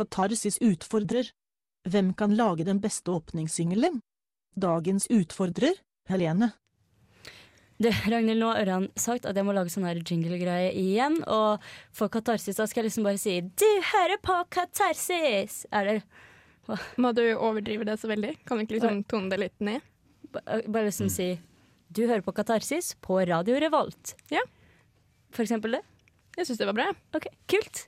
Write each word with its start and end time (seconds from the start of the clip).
Katarsis 0.00 0.56
utfordrer. 0.64 1.28
Hvem 1.88 2.14
kan 2.16 2.34
lage 2.36 2.64
den 2.64 2.80
beste 2.80 3.12
åpningssingelen? 3.12 4.00
Dagens 4.56 5.06
utfordrer, 5.12 5.76
Helene. 6.10 6.50
Du, 7.80 7.88
Ragnhild, 7.88 8.40
nå 8.42 8.50
har 8.52 8.60
Ørjan 8.60 8.88
sagt 9.00 9.24
at 9.24 9.38
jeg 9.38 9.46
må 9.48 9.54
lage 9.56 9.72
sånn 9.72 9.86
her 9.88 9.96
jingle-greie 10.04 10.72
igjen. 10.76 11.20
Og 11.32 11.62
for 11.96 12.12
katarsis 12.12 12.58
da 12.60 12.66
skal 12.68 12.82
jeg 12.82 12.90
liksom 12.90 13.06
bare 13.08 13.20
si 13.22 13.38
'du 13.40 13.68
hører 13.92 14.18
på 14.20 14.36
katarsis'. 14.52 15.62
Er 15.72 15.84
det 15.88 15.94
hva? 16.68 16.76
Må 17.00 17.14
du 17.16 17.22
overdrive 17.36 17.84
det 17.88 17.96
så 18.00 18.08
veldig? 18.12 18.34
Kan 18.44 18.58
du 18.58 18.64
ikke 18.66 18.76
liksom 18.80 19.04
tone 19.08 19.30
det 19.30 19.38
litt 19.40 19.60
ned? 19.60 19.80
Ba- 20.30 20.44
Bare 20.68 20.90
liksom 20.90 21.08
si 21.08 21.40
'du 21.90 22.06
hører 22.06 22.20
på 22.22 22.32
katarsis' 22.36 22.94
på 23.00 23.24
Radio 23.26 23.56
Revolt. 23.58 24.14
Ja. 24.30 24.40
For 25.32 25.42
eksempel 25.42 25.72
det. 25.72 25.82
Jeg 26.36 26.46
syns 26.46 26.58
det 26.58 26.66
var 26.66 26.74
bra. 26.76 26.92
Ok, 27.14 27.26
kult. 27.48 27.86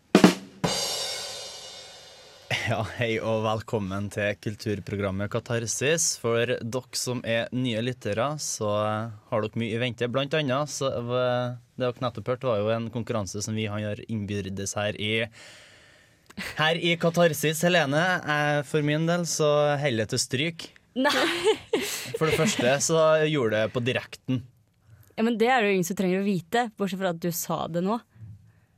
Ja, 2.73 2.79
hei 2.97 3.19
og 3.21 3.43
velkommen 3.45 4.07
til 4.09 4.31
kulturprogrammet 4.41 5.29
Katarsis. 5.29 6.15
For 6.23 6.49
dere 6.49 6.97
som 6.97 7.19
er 7.29 7.51
nye 7.53 7.83
lyttere, 7.85 8.31
så 8.41 8.71
har 9.29 9.43
dere 9.45 9.61
mye 9.61 9.75
i 9.77 9.81
vente. 9.83 10.09
Blant 10.09 10.33
annet, 10.39 10.73
så 10.73 10.89
det 10.89 11.83
dere 11.83 12.01
nettopp 12.01 12.31
hørte, 12.33 12.49
var 12.49 12.63
jo 12.63 12.71
en 12.73 12.87
konkurranse 12.95 13.43
som 13.45 13.59
vi 13.59 13.67
har 13.69 14.01
innbyrdes 14.07 14.73
her 14.79 14.97
i 14.97 15.11
her 16.63 16.81
i 16.81 16.95
Katarsis. 17.03 17.61
Helene, 17.67 18.07
for 18.65 18.81
min 18.89 19.05
del 19.11 19.27
så 19.29 19.51
heller 19.83 20.09
det 20.09 20.15
til 20.15 20.23
stryk. 20.25 20.65
Nei. 20.97 21.13
For 22.17 22.25
det 22.25 22.39
første 22.41 22.73
så 22.89 23.03
gjorde 23.29 23.59
det 23.59 23.75
på 23.77 23.85
direkten. 23.85 24.47
Ja, 25.19 25.27
men 25.29 25.37
det 25.37 25.53
er 25.53 25.61
det 25.61 25.75
jo 25.75 25.77
ingen 25.77 25.91
som 25.91 26.01
trenger 26.01 26.25
å 26.25 26.31
vite, 26.31 26.71
bortsett 26.81 27.05
fra 27.05 27.13
at 27.13 27.21
du 27.21 27.29
sa 27.37 27.67
det 27.69 27.85
nå. 27.85 28.01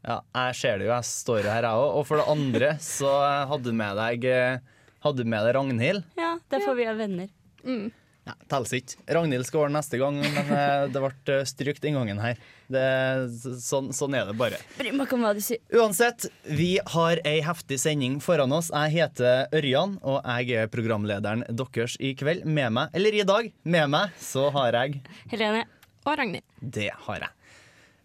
Ja, 0.05 0.21
jeg 0.37 0.57
ser 0.61 0.79
det 0.79 0.89
jo, 0.89 0.93
jeg 0.93 1.09
står 1.09 1.43
jo 1.47 1.51
her 1.55 1.65
jeg 1.65 1.83
òg. 1.83 1.99
Og 1.99 2.07
for 2.09 2.21
det 2.21 2.29
andre 2.35 2.71
så 2.85 3.13
hadde 3.51 3.71
du 3.71 3.77
med 3.77 3.97
deg, 4.01 4.25
eh, 4.29 4.89
hadde 5.05 5.25
du 5.25 5.31
med 5.33 5.47
deg 5.47 5.57
Ragnhild. 5.57 6.09
Ja, 6.21 6.35
derfor 6.53 6.77
vi 6.77 6.89
er 6.89 6.99
venner. 6.99 7.31
Mm. 7.65 7.87
Ja, 8.25 8.33
Telles 8.49 8.73
ikke. 8.73 8.97
Ragnhild 9.17 9.45
skal 9.45 9.67
ordne 9.67 9.81
neste 9.81 9.99
gang, 10.01 10.17
men 10.17 10.53
eh, 10.57 10.87
det 10.93 11.01
ble 11.03 11.11
eh, 11.35 11.43
strykt 11.49 11.85
den 11.85 11.97
gangen 11.99 12.21
her. 12.23 12.41
Det, 12.73 12.85
sånn, 13.61 13.91
sånn 13.97 14.17
er 14.17 14.31
det 14.31 14.37
bare. 14.41 14.61
Bry 14.79 14.95
meg 14.97 15.05
ikke 15.07 15.19
om 15.19 15.27
hva 15.27 15.35
du 15.37 15.43
sier. 15.45 15.61
Uansett, 15.77 16.31
vi 16.49 16.71
har 16.95 17.21
ei 17.29 17.39
heftig 17.45 17.81
sending 17.83 18.17
foran 18.25 18.53
oss. 18.57 18.71
Jeg 18.73 18.95
heter 18.97 19.53
Ørjan, 19.57 19.99
og 20.01 20.21
jeg 20.25 20.65
er 20.65 20.73
programlederen 20.73 21.45
deres 21.53 21.99
i 22.01 22.15
kveld. 22.17 22.49
Med 22.49 22.73
meg, 22.77 22.97
eller 22.97 23.21
i 23.21 23.29
dag, 23.29 23.53
med 23.65 23.93
meg, 23.93 24.17
så 24.21 24.49
har 24.57 24.81
jeg 24.81 25.01
Helene. 25.33 25.65
Og 26.05 26.17
Ragnhild. 26.21 26.45
Det 26.61 26.91
har 27.07 27.27
jeg. 27.29 27.34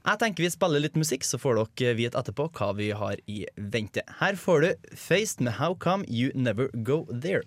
Jeg 0.10 0.18
tenker 0.24 0.42
vi 0.42 0.50
spiller 0.50 0.82
litt 0.82 0.96
musikk, 0.98 1.22
så 1.22 1.38
får 1.38 1.60
dere 1.78 1.94
vite 2.00 2.18
etterpå 2.18 2.48
hva 2.58 2.72
vi 2.74 2.88
har 2.98 3.22
i 3.30 3.44
vente. 3.76 4.02
Her 4.18 4.40
får 4.42 4.66
du 4.66 4.90
Faced 4.98 5.46
med 5.46 5.60
How 5.60 5.78
Come 5.78 6.10
You 6.10 6.34
Never 6.34 6.74
Go 6.82 7.04
There. 7.14 7.46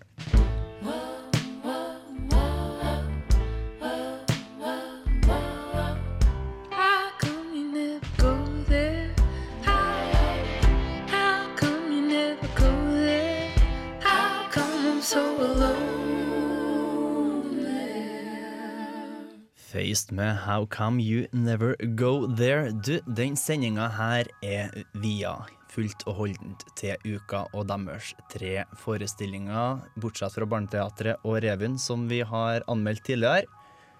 Faced 19.73 20.11
med 20.13 20.35
How 20.37 20.67
Come 20.67 21.01
You 21.01 21.25
Never 21.31 21.75
Go 21.97 22.27
There. 22.37 22.69
Du, 22.71 22.99
den 23.07 23.33
sendinga 23.33 23.87
her 23.89 24.27
er 24.45 24.69
via 25.01 25.31
fullt 25.73 26.05
og 26.05 26.19
holdent 26.19 26.61
til 26.77 27.15
uka 27.15 27.47
og 27.57 27.65
deres 27.71 28.11
tre 28.29 28.67
forestillinger, 28.83 29.81
bortsett 29.97 30.37
fra 30.37 30.45
Barneteatret 30.45 31.25
og 31.25 31.39
Revyen, 31.41 31.79
som 31.81 32.05
vi 32.11 32.21
har 32.21 32.61
anmeldt 32.69 33.01
tidligere. 33.09 33.49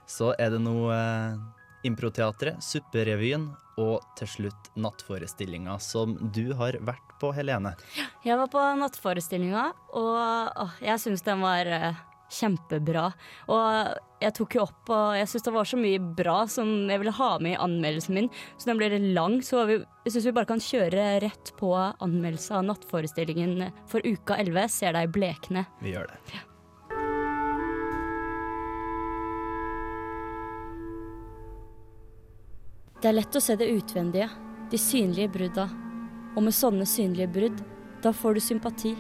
Så 0.06 0.36
er 0.38 0.54
det 0.54 0.62
nå 0.62 0.78
eh, 0.94 1.42
Improteatret, 1.90 2.62
Supperevyen 2.62 3.50
og 3.82 4.06
til 4.20 4.30
slutt 4.30 4.72
Nattforestillinga, 4.78 5.80
som 5.82 6.14
du 6.36 6.54
har 6.60 6.78
vært 6.86 7.18
på, 7.18 7.34
Helene. 7.34 7.74
Jeg 8.22 8.38
var 8.38 8.54
på 8.54 8.62
nattforestillinga, 8.78 9.72
og 9.98 10.14
å, 10.14 10.70
jeg 10.86 11.02
syns 11.02 11.26
den 11.26 11.42
var 11.42 11.66
eh, 11.66 12.04
kjempebra. 12.34 13.10
Og 13.54 14.24
jeg 14.24 14.36
tok 14.38 14.56
jo 14.58 14.64
opp, 14.64 14.92
og 14.94 15.18
jeg 15.18 15.30
syns 15.30 15.46
det 15.48 15.56
var 15.56 15.68
så 15.70 15.80
mye 15.80 16.04
bra 16.22 16.38
som 16.52 16.70
jeg 16.90 17.02
ville 17.02 17.16
ha 17.18 17.32
med 17.44 17.56
i 17.56 17.60
anmeldelsen 17.66 18.18
min. 18.18 18.32
Så 18.58 18.72
den 18.72 18.80
ble 18.80 18.92
litt 18.94 19.12
lang, 19.18 19.40
så 19.46 19.66
vi, 19.70 19.82
jeg 20.06 20.16
syns 20.16 20.30
vi 20.30 20.36
bare 20.38 20.52
kan 20.54 20.64
kjøre 20.64 21.10
rett 21.26 21.54
på 21.60 21.74
anmeldelse 21.76 22.56
av 22.60 22.66
nattforestillingen 22.72 23.70
for 23.92 24.06
uka 24.06 24.40
11, 24.42 24.72
Ser 24.74 24.96
deg 24.96 25.12
blekne. 25.14 25.68
Vi 25.84 25.94
gjør 25.94 26.10
det. 26.10 26.42
Det 33.04 33.10
er 33.10 33.18
lett 33.18 33.36
å 33.36 33.42
se 33.44 33.58
det 33.60 33.68
utvendige, 33.68 34.30
de 34.72 34.78
synlige 34.80 35.34
brudda. 35.34 35.66
Og 36.38 36.46
med 36.46 36.56
sånne 36.56 36.86
synlige 36.88 37.28
brudd, 37.36 37.58
da 38.00 38.14
får 38.16 38.38
du 38.38 38.42
sympati. 38.46 38.94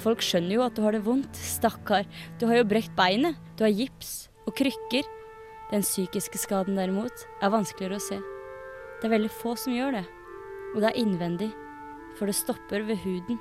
Folk 0.00 0.22
skjønner 0.24 0.56
jo 0.56 0.64
at 0.64 0.76
du 0.76 0.82
har 0.84 0.96
det 0.96 1.04
vondt. 1.04 1.36
Stakkar, 1.36 2.06
du 2.40 2.46
har 2.48 2.60
jo 2.60 2.68
brekt 2.68 2.94
beinet, 2.96 3.36
du 3.58 3.66
har 3.66 3.74
gips 3.74 4.30
og 4.48 4.54
krykker. 4.56 5.04
Den 5.70 5.84
psykiske 5.84 6.40
skaden 6.40 6.78
derimot 6.78 7.26
er 7.42 7.52
vanskeligere 7.52 8.00
å 8.00 8.02
se. 8.02 8.18
Det 9.00 9.08
er 9.08 9.14
veldig 9.14 9.32
få 9.32 9.54
som 9.60 9.76
gjør 9.76 10.00
det. 10.00 10.06
Og 10.72 10.80
det 10.80 10.90
er 10.90 11.00
innvendig, 11.02 11.50
for 12.18 12.30
det 12.30 12.38
stopper 12.38 12.84
ved 12.88 13.02
huden. 13.04 13.38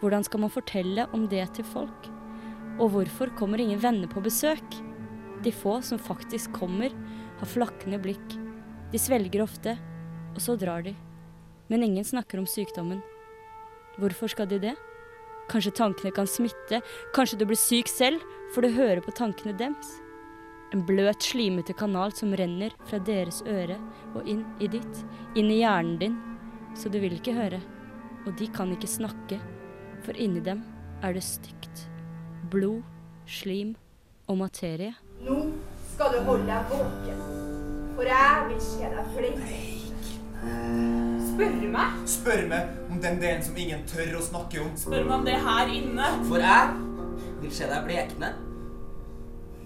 Hvordan 0.00 0.24
skal 0.26 0.44
man 0.44 0.54
fortelle 0.54 1.08
om 1.14 1.26
det 1.30 1.44
til 1.58 1.66
folk? 1.66 2.08
Og 2.78 2.92
hvorfor 2.94 3.32
kommer 3.38 3.60
ingen 3.60 3.80
venner 3.82 4.10
på 4.10 4.22
besøk? 4.22 4.80
De 5.42 5.52
få 5.54 5.78
som 5.82 6.00
faktisk 6.00 6.54
kommer, 6.56 6.94
har 7.38 7.50
flakkende 7.50 8.00
blikk. 8.02 8.36
De 8.92 8.98
svelger 8.98 9.42
ofte, 9.44 9.76
og 10.34 10.42
så 10.42 10.56
drar 10.58 10.86
de. 10.86 10.94
Men 11.68 11.84
ingen 11.84 12.06
snakker 12.06 12.40
om 12.40 12.46
sykdommen. 12.48 13.02
Hvorfor 13.98 14.30
skal 14.30 14.48
de 14.50 14.62
det? 14.62 14.76
Kanskje 15.48 15.72
tankene 15.72 16.12
kan 16.12 16.28
smitte, 16.28 16.82
kanskje 17.16 17.38
du 17.40 17.46
blir 17.48 17.58
syk 17.58 17.88
selv, 17.88 18.20
for 18.52 18.64
du 18.64 18.74
hører 18.74 19.00
på 19.04 19.14
tankene 19.16 19.54
dems. 19.56 19.94
En 20.76 20.82
bløt, 20.84 21.24
slimete 21.24 21.72
kanal 21.72 22.12
som 22.12 22.34
renner 22.36 22.74
fra 22.90 23.00
deres 23.00 23.40
øre 23.48 23.78
og 24.12 24.28
inn 24.28 24.44
i 24.60 24.68
ditt, 24.68 25.04
inn 25.40 25.48
i 25.48 25.62
hjernen 25.62 25.96
din, 26.02 26.18
så 26.76 26.92
du 26.92 27.00
vil 27.00 27.16
ikke 27.16 27.36
høre. 27.38 27.62
Og 28.26 28.36
de 28.36 28.50
kan 28.52 28.68
ikke 28.74 28.90
snakke, 28.90 29.40
for 30.04 30.20
inni 30.20 30.44
dem 30.44 30.60
er 31.00 31.16
det 31.16 31.24
stygt. 31.24 31.86
Blod, 32.52 32.84
slim 33.24 33.72
og 34.28 34.42
materie. 34.44 34.92
Nå 35.24 35.40
skal 35.94 36.12
du 36.12 36.20
holde 36.28 36.44
deg 36.52 36.72
våken, 36.74 37.26
for 37.96 38.12
jeg 38.12 38.48
vil 38.52 38.64
se 38.68 38.92
deg 38.92 39.14
flink. 39.16 41.07
Spør 41.38 41.68
meg? 41.70 41.98
Spør 42.10 42.40
meg 42.50 42.70
om 42.90 42.98
den 42.98 43.20
delen 43.22 43.44
som 43.46 43.58
ingen 43.62 43.84
tør 43.86 44.16
å 44.18 44.22
snakke 44.26 44.58
om. 44.58 44.72
Spør 44.74 45.04
meg 45.06 45.12
om 45.20 45.26
det 45.28 45.36
her 45.38 45.68
inne. 45.70 46.06
For 46.26 46.42
jeg 46.42 46.72
vil 47.44 47.52
se 47.54 47.68
deg 47.70 47.84
blekne. 47.86 48.30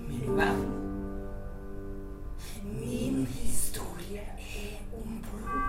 Min 0.04 0.34
venn. 0.36 0.58
Min 2.66 3.22
historie 3.38 4.26
er 4.36 4.98
om 4.98 5.14
blod. 5.24 5.62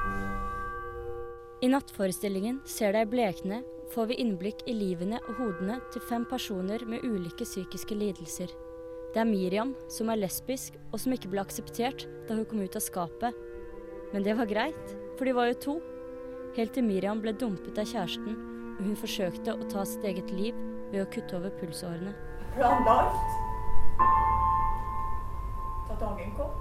I 1.64 1.70
nattforestillingen 1.72 2.60
Ser 2.68 2.92
deg 2.98 3.08
blekne 3.14 3.62
får 3.94 4.12
vi 4.12 4.20
innblikk 4.26 4.66
i 4.68 4.76
livene 4.76 5.22
og 5.24 5.40
hodene 5.40 5.80
til 5.96 6.04
fem 6.10 6.28
personer 6.28 6.84
med 6.84 7.08
ulike 7.08 7.48
psykiske 7.48 7.96
lidelser. 7.96 8.52
Det 9.16 9.24
er 9.24 9.32
Miriam, 9.32 9.72
som 9.88 10.12
er 10.12 10.20
lesbisk 10.20 10.76
og 10.92 11.00
som 11.00 11.16
ikke 11.16 11.32
ble 11.32 11.48
akseptert 11.48 12.10
da 12.28 12.36
hun 12.36 12.44
kom 12.44 12.60
ut 12.60 12.76
av 12.76 12.84
skapet. 12.84 13.42
Men 14.12 14.28
det 14.28 14.36
var 14.36 14.52
greit, 14.52 14.96
for 15.16 15.24
de 15.24 15.40
var 15.40 15.48
jo 15.54 15.60
to. 15.70 15.80
Helt 16.54 16.74
til 16.74 16.84
Miriam 16.86 17.18
ble 17.18 17.32
dumpet 17.34 17.80
av 17.82 17.88
kjæresten, 17.90 18.36
og 18.78 18.82
hun 18.86 18.98
forsøkte 19.00 19.56
å 19.58 19.66
ta 19.72 19.82
sitt 19.90 20.04
eget 20.06 20.30
liv 20.30 20.58
ved 20.92 21.00
å 21.02 21.08
kutte 21.10 21.40
over 21.40 21.50
pulsårene. 21.58 22.12
Planlagt. 22.54 23.32
Da 25.88 25.98
dagen 26.04 26.36
kom, 26.38 26.52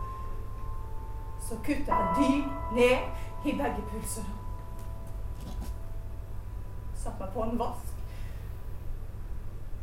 så 1.45 1.59
kutta 1.67 1.99
jeg 1.99 2.15
dypt 2.17 2.73
ned 2.79 3.45
i 3.45 3.55
begge 3.59 3.85
pulsårene. 3.91 4.39
Satt 7.03 7.21
meg 7.21 7.37
på 7.37 7.45
en 7.45 7.61
vask. 7.61 7.93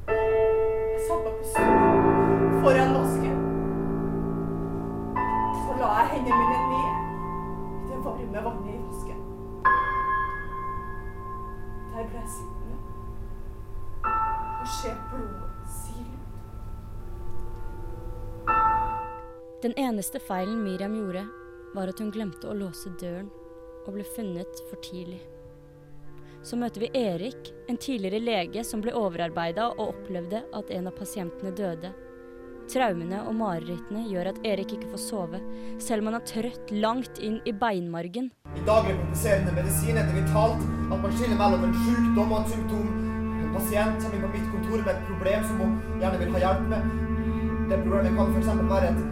Jeg 0.10 1.06
satt 1.06 1.22
meg 1.28 1.38
på 1.38 1.52
stolen 1.54 2.60
foran 2.66 2.98
vasken. 2.98 3.38
Så 5.62 5.80
la 5.84 5.94
jeg 6.00 6.12
hendene 6.16 6.42
mine 6.42 6.60
ned 6.74 6.92
i 7.78 7.94
det 7.94 8.06
varme 8.10 8.48
vannet 8.50 8.74
i 8.74 8.82
vasken. 8.88 9.26
Der 12.00 12.07
ble 12.07 12.19
jeg 12.22 12.30
sittende 12.31 12.78
og 14.60 14.68
se 14.72 14.92
blodet 15.10 15.72
sile 15.74 16.16
ut. 16.16 16.30
Den 19.66 19.75
eneste 19.75 20.22
feilen 20.24 20.62
Miriam 20.63 20.96
gjorde, 20.96 21.25
var 21.75 21.92
at 21.92 22.00
hun 22.00 22.13
glemte 22.16 22.48
å 22.48 22.56
låse 22.56 22.94
døren 23.01 23.28
og 23.84 23.92
ble 23.98 24.07
funnet 24.16 24.63
for 24.69 24.80
tidlig. 24.86 25.19
så 26.44 26.56
møter 26.56 26.80
vi 26.86 26.90
Erik, 26.96 27.51
en 27.68 27.78
tidligere 27.78 28.24
lege 28.24 28.63
som 28.63 28.80
ble 28.80 28.95
overarbeida 28.95 29.68
og 29.74 29.90
opplevde 29.90 30.40
at 30.56 30.72
en 30.72 30.88
av 30.88 30.95
pasientene 30.95 31.52
døde. 31.52 31.92
Traumene 32.72 33.28
og 33.28 33.36
marerittene 33.36 34.07
gjør 34.07 34.31
at 34.31 34.44
Erik 34.48 34.72
ikke 34.78 34.95
får 34.95 35.04
sove, 35.04 35.44
selv 35.84 36.00
om 36.00 36.13
han 36.13 36.22
er 36.22 36.28
trøtt 36.31 36.72
langt 36.72 37.19
inn 37.19 37.42
i 37.44 37.52
beinmargen. 37.52 38.31
I 38.56 38.63
daglig 38.63 38.95
praktiserende 39.02 39.52
medisin 39.60 40.00
etter 40.00 40.16
vitalt 40.16 40.79
at 40.90 41.02
man 41.04 41.14
skiller 41.14 41.38
mellom 41.38 41.64
en 41.68 41.76
sykdom 41.86 42.32
og 42.34 42.40
et 42.42 42.54
symptom. 42.54 42.88
En 43.44 43.52
pasient 43.56 44.02
kommer 44.02 44.18
inn 44.18 44.24
på 44.26 44.32
mitt 44.34 44.48
kontor 44.54 44.84
med 44.86 44.92
et 44.94 45.04
problem 45.10 45.46
som 45.50 45.62
hun 45.64 45.76
gjerne 46.02 46.22
vil 46.22 46.34
ha 46.36 46.42
hjelp 46.46 46.64
med. 46.74 46.94
Det 47.70 47.82
problemet 47.84 48.18
kan 48.18 48.32
f.eks. 48.34 48.50
være 48.72 48.90
et, 48.90 49.04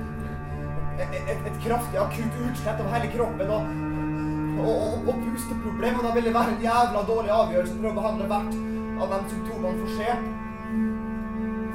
et, 1.05 1.43
et, 1.51 1.59
kraftig 1.65 2.01
akutt 2.01 2.39
utslett 2.47 2.81
av 2.81 2.89
hele 2.95 3.11
kroppen 3.13 3.53
og, 3.57 3.69
og, 4.63 4.73
og, 4.73 5.11
og 5.11 5.21
pusteproblemer. 5.27 6.07
Da 6.07 6.15
vil 6.17 6.29
det 6.29 6.35
være 6.39 6.55
en 6.55 6.65
jævla 6.65 7.05
dårlig 7.11 7.33
avgjørelse 7.37 7.77
prøve 7.77 7.93
å 7.93 8.01
behandle 8.01 8.31
hvert 8.33 8.59
av 8.97 9.13
de 9.13 9.21
symptomene 9.35 9.83
for 9.83 9.95
skje. 9.99 10.19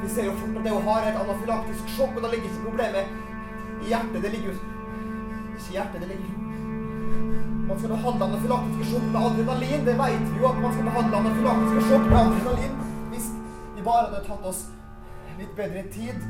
Vi 0.03 0.11
ser 0.11 0.27
jo 0.27 0.39
fort 0.41 0.57
at 0.59 0.65
det 0.67 0.75
hun 0.75 0.89
har 0.91 1.05
er 1.05 1.13
et 1.13 1.21
anafylaktisk 1.23 1.95
sjokk, 1.95 2.17
og 2.19 2.25
da 2.25 2.33
ligger 2.33 2.51
ikke 2.51 2.67
problemet 2.67 3.85
i 3.87 3.93
hjertet. 3.93 4.19
Det 4.25 4.33
ligger 4.35 4.51
jo 4.51 4.57
ikke 4.59 5.69
i 5.71 5.77
hjertet, 5.77 6.03
det 6.03 6.09
ligger 6.11 6.33
man 7.69 7.79
skal 7.79 7.93
behandle 7.95 8.27
anafylaktiske 8.29 8.91
sjokk 8.91 9.09
med 9.09 9.21
adrenalin. 9.23 9.85
Det 9.87 9.97
vet 10.01 10.25
vi 10.29 10.41
jo 10.43 10.49
at 10.51 10.61
man 10.61 10.75
skal 10.75 10.89
behandle 10.91 11.21
anafylaktiske 11.23 11.85
sjokk 11.89 12.07
med 12.11 12.21
adrenalin. 12.21 12.79
Hvis 13.13 13.29
vi 13.77 13.85
bare 13.87 14.05
hadde 14.07 14.23
tatt 14.27 14.47
oss 14.51 14.63
litt 15.39 15.55
bedre 15.57 15.83
tid, 15.95 16.27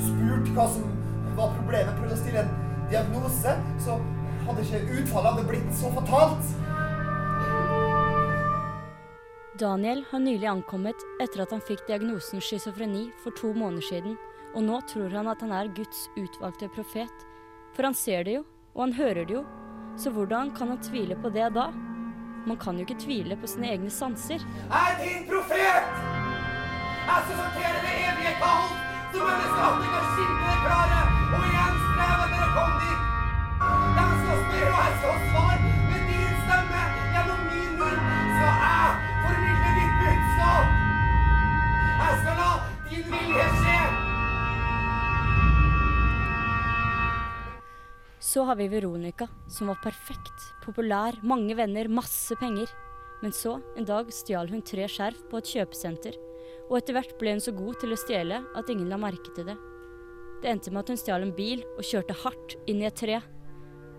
spurt 0.00 0.50
hva 0.56 0.66
som 0.72 0.88
var 1.36 1.54
problemet, 1.58 1.96
prøvd 1.98 2.16
å 2.16 2.20
stille 2.22 2.44
en 2.44 2.52
diagnose, 2.92 3.54
så 3.84 3.98
hadde 4.46 4.66
ikke 4.66 5.00
utfallet 5.02 5.30
hadde 5.30 5.48
blitt 5.50 5.72
så 5.76 5.92
fatalt. 5.94 6.52
Daniel 9.60 10.00
har 10.10 10.22
nylig 10.24 10.48
ankommet 10.48 11.04
etter 11.22 11.44
at 11.44 11.52
han 11.54 11.62
fikk 11.62 11.84
diagnosen 11.86 12.40
schizofreni 12.42 13.10
for 13.22 13.36
to 13.38 13.52
måneder 13.52 13.84
siden, 13.86 14.16
og 14.56 14.64
nå 14.64 14.80
tror 14.90 15.12
han 15.14 15.28
at 15.30 15.44
han 15.44 15.52
er 15.54 15.70
Guds 15.76 16.08
utvalgte 16.16 16.72
profet. 16.72 17.26
For 17.76 17.86
han 17.86 17.96
ser 17.96 18.24
det 18.26 18.40
jo, 18.40 18.46
og 18.72 18.86
han 18.86 18.96
hører 18.96 19.28
det 19.28 19.36
jo, 19.36 19.44
så 20.02 20.10
hvordan 20.10 20.50
kan 20.50 20.68
han 20.68 20.78
tvile 20.82 21.14
på 21.22 21.28
det 21.30 21.48
da? 21.54 21.68
Man 22.46 22.56
kan 22.56 22.74
jo 22.74 22.82
ikke 22.86 22.98
tvile 23.04 23.36
på 23.38 23.46
sine 23.46 23.68
egne 23.70 23.90
sanser. 23.90 24.42
Er 24.80 24.96
din 24.98 25.22
profet! 25.30 25.86
Jeg 27.06 27.18
skal 27.24 27.36
sortere 27.38 27.78
det 27.84 27.94
evige 28.08 28.32
kaldt, 28.42 28.72
som 29.12 29.22
menneskehandling 29.28 29.92
skimte 30.14 30.44
det 30.50 30.58
klare, 30.64 31.00
og 31.34 31.42
igjen 31.50 31.78
streve 31.86 32.24
etter 32.26 32.42
å 32.46 32.50
komme 32.56 32.76
dit. 32.82 33.00
De 33.96 34.06
skal 34.22 34.38
spørre, 34.46 34.70
og 34.72 34.82
jeg 34.82 34.94
skal 35.02 35.18
svare. 35.28 35.58
Med 35.90 36.02
din 36.10 36.34
stemme, 36.44 36.82
gjennom 37.14 37.44
min 37.50 37.72
munn, 37.80 38.00
skal 38.36 38.54
jeg 38.66 38.88
formidle 39.26 39.70
ditt 39.78 39.94
budskap. 40.00 40.66
Jeg 42.02 42.18
skal 42.24 42.42
la 42.42 42.50
din 42.90 43.06
vilje 43.14 43.46
skje. 43.60 43.71
Så 48.32 48.42
har 48.48 48.56
vi 48.56 48.68
Veronica, 48.68 49.26
som 49.48 49.68
var 49.68 49.80
perfekt, 49.84 50.44
populær, 50.64 51.18
mange 51.22 51.52
venner, 51.58 51.88
masse 51.92 52.32
penger. 52.40 52.70
Men 53.20 53.34
så, 53.36 53.58
en 53.76 53.84
dag, 53.84 54.08
stjal 54.08 54.48
hun 54.48 54.62
tre 54.64 54.86
skjerf 54.88 55.18
på 55.28 55.40
et 55.40 55.50
kjøpesenter. 55.50 56.16
Og 56.70 56.78
etter 56.78 56.96
hvert 56.96 57.12
ble 57.20 57.34
hun 57.34 57.42
så 57.44 57.52
god 57.52 57.82
til 57.82 57.92
å 57.92 57.98
stjele 58.00 58.38
at 58.56 58.70
ingen 58.72 58.88
la 58.88 58.96
merke 59.02 59.34
til 59.36 59.50
det. 59.50 59.56
Det 60.40 60.48
endte 60.48 60.72
med 60.72 60.80
at 60.80 60.92
hun 60.94 61.00
stjal 61.02 61.26
en 61.26 61.34
bil 61.36 61.60
og 61.74 61.84
kjørte 61.84 62.16
hardt 62.22 62.54
inn 62.72 62.80
i 62.80 62.88
et 62.88 62.96
tre. 63.02 63.18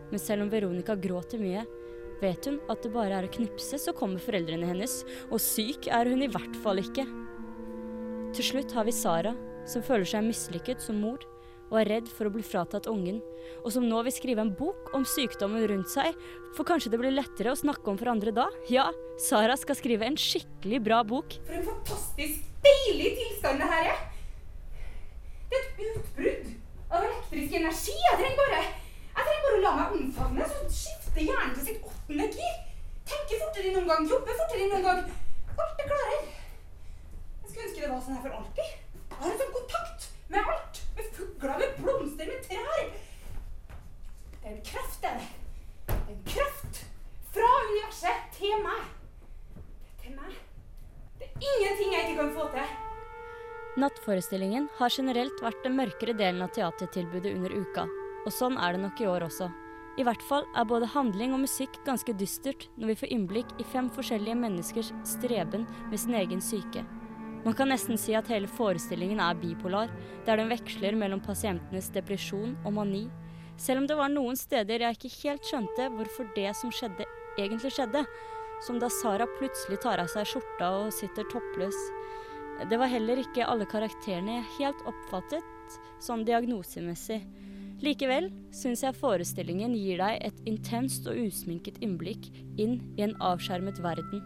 Men 0.09 0.23
selv 0.23 0.47
om 0.47 0.49
Veronica 0.49 0.95
gråter 0.97 1.43
mye, 1.43 1.67
vet 2.23 2.49
hun 2.49 2.57
at 2.73 2.81
det 2.81 2.93
bare 2.95 3.19
er 3.19 3.27
å 3.27 3.33
knipse, 3.37 3.77
så 3.77 3.93
kommer 3.93 4.23
foreldrene 4.23 4.71
hennes. 4.71 5.03
Og 5.29 5.43
syk 5.43 5.91
er 5.93 6.09
hun 6.09 6.25
i 6.25 6.31
hvert 6.31 6.57
fall 6.65 6.81
ikke. 6.81 7.05
Til 8.33 8.49
slutt 8.49 8.73
har 8.73 8.89
vi 8.89 8.97
Sara, 8.97 9.35
som 9.69 9.85
føler 9.85 10.09
seg 10.09 10.25
mislykket 10.25 10.81
som 10.81 10.97
mor 11.05 11.21
og 11.73 11.79
er 11.81 11.89
redd 11.89 12.09
for 12.13 12.29
å 12.29 12.31
bli 12.35 12.43
fratatt 12.45 12.85
ungen, 12.91 13.17
og 13.65 13.71
som 13.73 13.85
nå 13.89 14.03
vil 14.05 14.13
skrive 14.13 14.43
en 14.45 14.53
bok 14.53 14.91
om 14.93 15.05
sykdommen 15.09 15.65
rundt 15.71 15.89
seg, 15.89 16.13
for 16.53 16.69
kanskje 16.69 16.91
det 16.93 16.99
blir 17.01 17.15
lettere 17.15 17.49
å 17.49 17.57
snakke 17.57 17.89
om 17.89 17.97
for 17.97 18.11
andre 18.13 18.33
da? 18.35 18.45
Ja, 18.69 18.91
Sara 19.17 19.57
skal 19.57 19.79
skrive 19.79 20.05
en 20.05 20.19
skikkelig 20.19 20.83
bra 20.85 21.01
bok. 21.07 21.39
For 21.47 21.57
en 21.57 21.65
fantastisk 21.65 22.45
deilig 22.61 23.15
tilstand 23.17 23.63
det 23.63 23.71
her 23.73 23.89
er. 23.95 24.05
Det 25.49 25.57
er 25.57 25.65
et 25.65 25.81
utbrudd 25.89 26.53
av 26.93 27.07
elektrisk 27.07 27.57
energi. 27.57 27.97
Jeg 28.05 28.21
trenger 28.21 28.39
bare, 28.43 28.61
jeg 29.17 29.25
trenger 29.25 29.43
bare 29.47 29.57
å 29.57 29.65
la 29.65 29.73
meg 29.79 29.97
omfavne, 29.97 30.47
så 30.53 30.69
skifter 30.77 31.25
hjernen 31.25 31.57
til 31.57 31.67
sitt 31.71 31.89
åttende 31.89 32.29
gir. 32.37 32.55
Tenker 33.09 33.41
fortere 33.41 33.69
enn 33.69 33.77
noen 33.79 33.89
gang, 33.89 34.07
jobber 34.13 34.41
fortere 34.43 34.67
enn 34.67 34.73
noen 34.77 34.87
gang. 34.87 35.03
Alt 35.57 35.81
er 35.81 35.89
klarere. 35.89 36.21
Jeg 37.43 37.49
skulle 37.49 37.67
ønske 37.67 37.81
det 37.81 37.91
var 37.91 38.05
sånn 38.05 38.17
her 38.17 38.25
for 38.27 38.37
alltid. 38.39 38.79
Jeg 39.09 39.19
har 39.19 39.33
en 39.33 39.41
sånn 39.41 39.55
kontakt 39.57 40.07
med 40.33 40.53
alt. 40.53 40.79
Med 40.95 41.11
fugler, 41.17 41.57
med 41.59 41.75
blomster, 41.81 42.31
med 42.31 42.47
trær. 42.47 42.87
Det 44.33 44.49
er 44.49 44.55
en 44.55 44.65
kraft, 44.71 45.03
det. 45.03 45.13
Det 45.87 45.99
er 45.99 46.15
en 46.15 46.25
kraft 46.33 46.81
fra 47.35 47.51
universet 47.67 48.25
til 48.37 48.55
meg. 48.65 48.89
Til 50.01 50.17
meg. 50.17 50.33
Det 51.19 51.29
er 51.29 51.51
ingenting 51.51 51.93
jeg 51.93 52.07
ikke 52.07 52.19
kan 52.21 52.33
få 52.39 52.49
til. 52.55 52.73
Nattforestillingen 54.03 54.65
har 54.75 54.91
generelt 54.91 55.37
vært 55.39 55.61
den 55.63 55.77
mørkere 55.77 56.11
delen 56.19 56.43
av 56.43 56.49
teatertilbudet 56.51 57.37
under 57.37 57.53
uka, 57.55 57.85
og 58.27 58.33
sånn 58.35 58.57
er 58.59 58.75
det 58.75 58.81
nok 58.83 58.99
i 58.99 59.05
år 59.07 59.23
også. 59.29 59.47
I 59.95 60.03
hvert 60.03 60.25
fall 60.27 60.43
er 60.59 60.67
både 60.67 60.89
handling 60.91 61.31
og 61.31 61.39
musikk 61.45 61.77
ganske 61.85 62.11
dystert 62.19 62.65
når 62.75 62.91
vi 62.91 62.97
får 62.99 63.13
innblikk 63.15 63.53
i 63.63 63.67
fem 63.71 63.87
forskjellige 63.95 64.35
menneskers 64.41 64.91
streben 65.07 65.63
med 65.87 66.03
sin 66.03 66.17
egen 66.19 66.43
syke. 66.43 66.83
Man 67.45 67.55
kan 67.55 67.71
nesten 67.71 67.95
si 67.95 68.11
at 68.19 68.27
hele 68.27 68.51
forestillingen 68.51 69.23
er 69.23 69.39
bipolar, 69.39 69.87
der 70.27 70.41
den 70.41 70.51
veksler 70.51 70.99
mellom 70.99 71.23
pasientenes 71.23 71.87
depresjon 71.95 72.57
og 72.65 72.75
mani, 72.75 73.05
selv 73.55 73.85
om 73.85 73.87
det 73.87 74.01
var 74.01 74.11
noen 74.11 74.35
steder 74.35 74.83
jeg 74.83 74.99
ikke 74.99 75.15
helt 75.21 75.47
skjønte 75.47 75.87
hvorfor 75.95 76.27
det 76.35 76.51
som 76.59 76.75
skjedde, 76.75 77.07
egentlig 77.39 77.71
skjedde, 77.71 78.03
som 78.67 78.83
da 78.83 78.91
Sara 78.91 79.31
plutselig 79.39 79.79
tar 79.79 80.03
av 80.03 80.11
seg 80.11 80.27
skjorta 80.27 80.75
og 80.81 80.91
sitter 80.91 81.23
toppløs. 81.31 81.85
Det 82.69 82.77
var 82.79 82.91
heller 82.91 83.19
ikke 83.19 83.47
alle 83.49 83.65
karakterene 83.69 84.37
jeg 84.37 84.51
helt 84.59 84.83
oppfattet 84.89 85.79
sånn 86.03 86.23
diagnosemessig. 86.27 87.19
Likevel 87.83 88.29
syns 88.55 88.83
jeg 88.85 88.95
forestillingen 88.95 89.73
gir 89.75 89.99
deg 89.99 90.21
et 90.23 90.37
intenst 90.47 91.07
og 91.09 91.19
usminket 91.25 91.81
innblikk 91.83 92.29
inn 92.61 92.77
i 92.95 93.03
en 93.03 93.15
avskjermet 93.23 93.81
verden, 93.83 94.23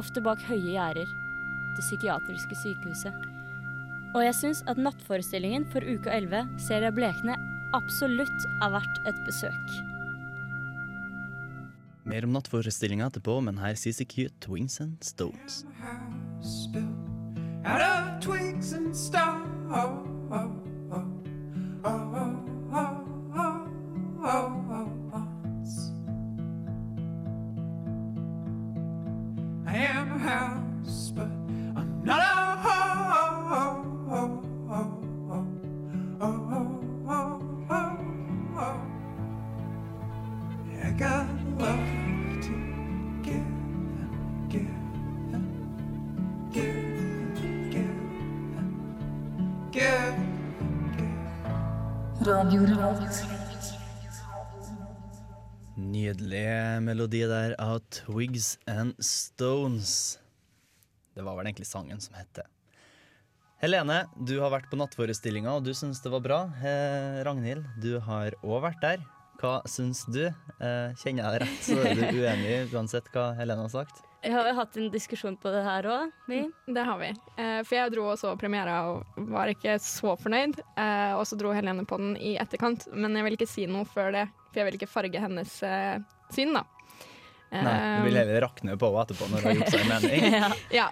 ofte 0.00 0.22
bak 0.24 0.40
høye 0.48 0.72
gjerder, 0.72 1.10
det 1.74 1.84
psykiatriske 1.84 2.60
sykehuset. 2.62 3.26
Og 4.14 4.22
jeg 4.22 4.38
syns 4.38 4.62
at 4.70 4.80
nattforestillingen 4.80 5.66
for 5.74 5.84
uke 5.84 6.08
11, 6.08 6.54
Serie 6.62 6.92
Blekne, 6.94 7.36
absolutt 7.76 8.48
er 8.62 8.72
verdt 8.78 9.02
et 9.10 9.20
besøk. 9.26 9.76
Mer 12.08 12.26
om 12.28 12.34
nattforestillinga 12.36 13.10
etterpå, 13.10 13.40
men 13.42 13.58
her 13.58 13.76
CCQ 13.80 14.28
Twings 14.44 14.80
and 14.80 15.00
Stones. 15.02 15.64
house 16.44 16.93
out 17.64 17.80
of 17.80 18.20
twigs 18.20 18.72
and 18.72 18.94
stars. 18.94 19.44
And 55.74 56.82
melodi 56.86 57.24
der 57.26 57.54
av 57.58 57.80
Twigs 57.90 58.58
and 58.70 58.94
Stones. 59.02 60.18
Det 61.14 61.22
var 61.22 61.34
vel 61.36 61.46
egentlig 61.48 61.66
sangen 61.66 62.00
som 62.00 62.14
het 62.14 62.30
det. 62.38 62.46
Helene, 63.62 64.04
du 64.14 64.36
har 64.42 64.52
vært 64.52 64.70
på 64.70 64.78
nattforestillinga, 64.78 65.56
og 65.56 65.64
du 65.66 65.72
syns 65.74 66.02
det 66.04 66.12
var 66.12 66.22
bra. 66.22 66.40
Eh, 66.62 67.22
Ragnhild, 67.26 67.66
du 67.82 67.98
har 67.98 68.36
òg 68.44 68.62
vært 68.68 68.82
der. 68.84 69.04
Hva 69.40 69.56
syns 69.66 70.04
du? 70.06 70.26
Eh, 70.28 70.94
kjenner 71.00 71.24
jeg 71.24 71.30
deg 71.32 71.40
rett, 71.42 71.62
så 71.64 71.78
er 71.82 71.94
du 71.98 72.02
uenig 72.22 72.74
uansett 72.74 73.10
hva 73.14 73.32
Helene 73.38 73.66
har 73.66 73.72
sagt? 73.72 74.04
Jeg 74.24 74.32
har 74.32 74.46
jo 74.48 74.54
hatt 74.56 74.76
en 74.80 74.86
diskusjon 74.88 75.34
på 75.36 75.50
det 75.52 75.60
her 75.66 75.86
òg, 75.92 76.12
vi. 76.30 76.38
Det 76.72 76.84
har 76.88 76.96
vi. 76.96 77.10
Eh, 77.36 77.58
for 77.60 77.76
jeg 77.76 77.92
dro 77.92 78.06
og 78.08 78.16
så 78.16 78.30
premiera 78.40 78.78
og 78.88 79.18
var 79.28 79.50
ikke 79.52 79.74
så 79.84 80.14
fornøyd. 80.16 80.56
Eh, 80.80 81.12
og 81.18 81.26
så 81.28 81.36
dro 81.36 81.52
Helene 81.52 81.84
på 81.88 81.98
den 82.00 82.14
i 82.16 82.32
etterkant, 82.40 82.86
men 82.96 83.18
jeg 83.18 83.26
vil 83.26 83.36
ikke 83.36 83.50
si 83.50 83.66
noe 83.68 83.84
før 83.84 84.14
det. 84.16 84.24
For 84.48 84.62
jeg 84.62 84.70
vil 84.70 84.78
ikke 84.78 84.88
farge 84.88 85.20
hennes 85.20 85.58
eh, 85.68 85.98
syn, 86.32 86.56
da. 86.56 86.64
Nei, 87.54 87.74
du 88.00 88.08
vil 88.08 88.16
heller 88.18 88.40
rakne 88.48 88.78
på 88.80 88.88
henne 88.88 89.02
etterpå 89.04 89.28
når 89.30 89.42
du 89.44 89.48
har 89.50 89.58
gjort 89.60 89.74
seg 89.74 89.84
en 89.84 89.92
mening. 89.92 90.24
ja. 90.40 90.48
Ja. 90.74 90.88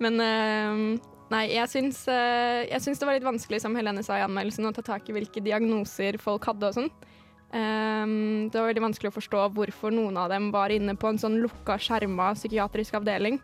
Men 0.00 0.22
eh, 0.24 1.10
nei, 1.34 1.44
jeg 1.50 1.72
syns, 1.74 2.04
eh, 2.08 2.68
jeg 2.70 2.86
syns 2.86 3.02
det 3.02 3.08
var 3.10 3.18
litt 3.18 3.26
vanskelig, 3.26 3.60
som 3.66 3.74
Helene 3.76 4.06
sa 4.06 4.20
i 4.20 4.24
anmeldelsen, 4.24 4.70
å 4.70 4.76
ta 4.78 4.86
tak 4.94 5.10
i 5.10 5.16
hvilke 5.18 5.42
diagnoser 5.44 6.22
folk 6.22 6.46
hadde 6.52 6.70
og 6.70 6.78
sånn. 6.78 6.92
Eh, 7.52 8.06
det 8.50 8.58
var 8.58 8.68
veldig 8.70 8.84
vanskelig 8.88 9.10
å 9.12 9.16
forstå 9.18 9.46
hvorfor 9.56 9.94
noen 9.94 10.16
av 10.20 10.28
dem 10.30 10.50
var 10.54 10.70
inne 10.74 10.94
på 10.98 11.08
en 11.10 11.18
sånn 11.18 11.40
lukka, 11.42 11.78
skjerma 11.82 12.32
psykiatrisk 12.38 12.94
avdeling. 13.00 13.40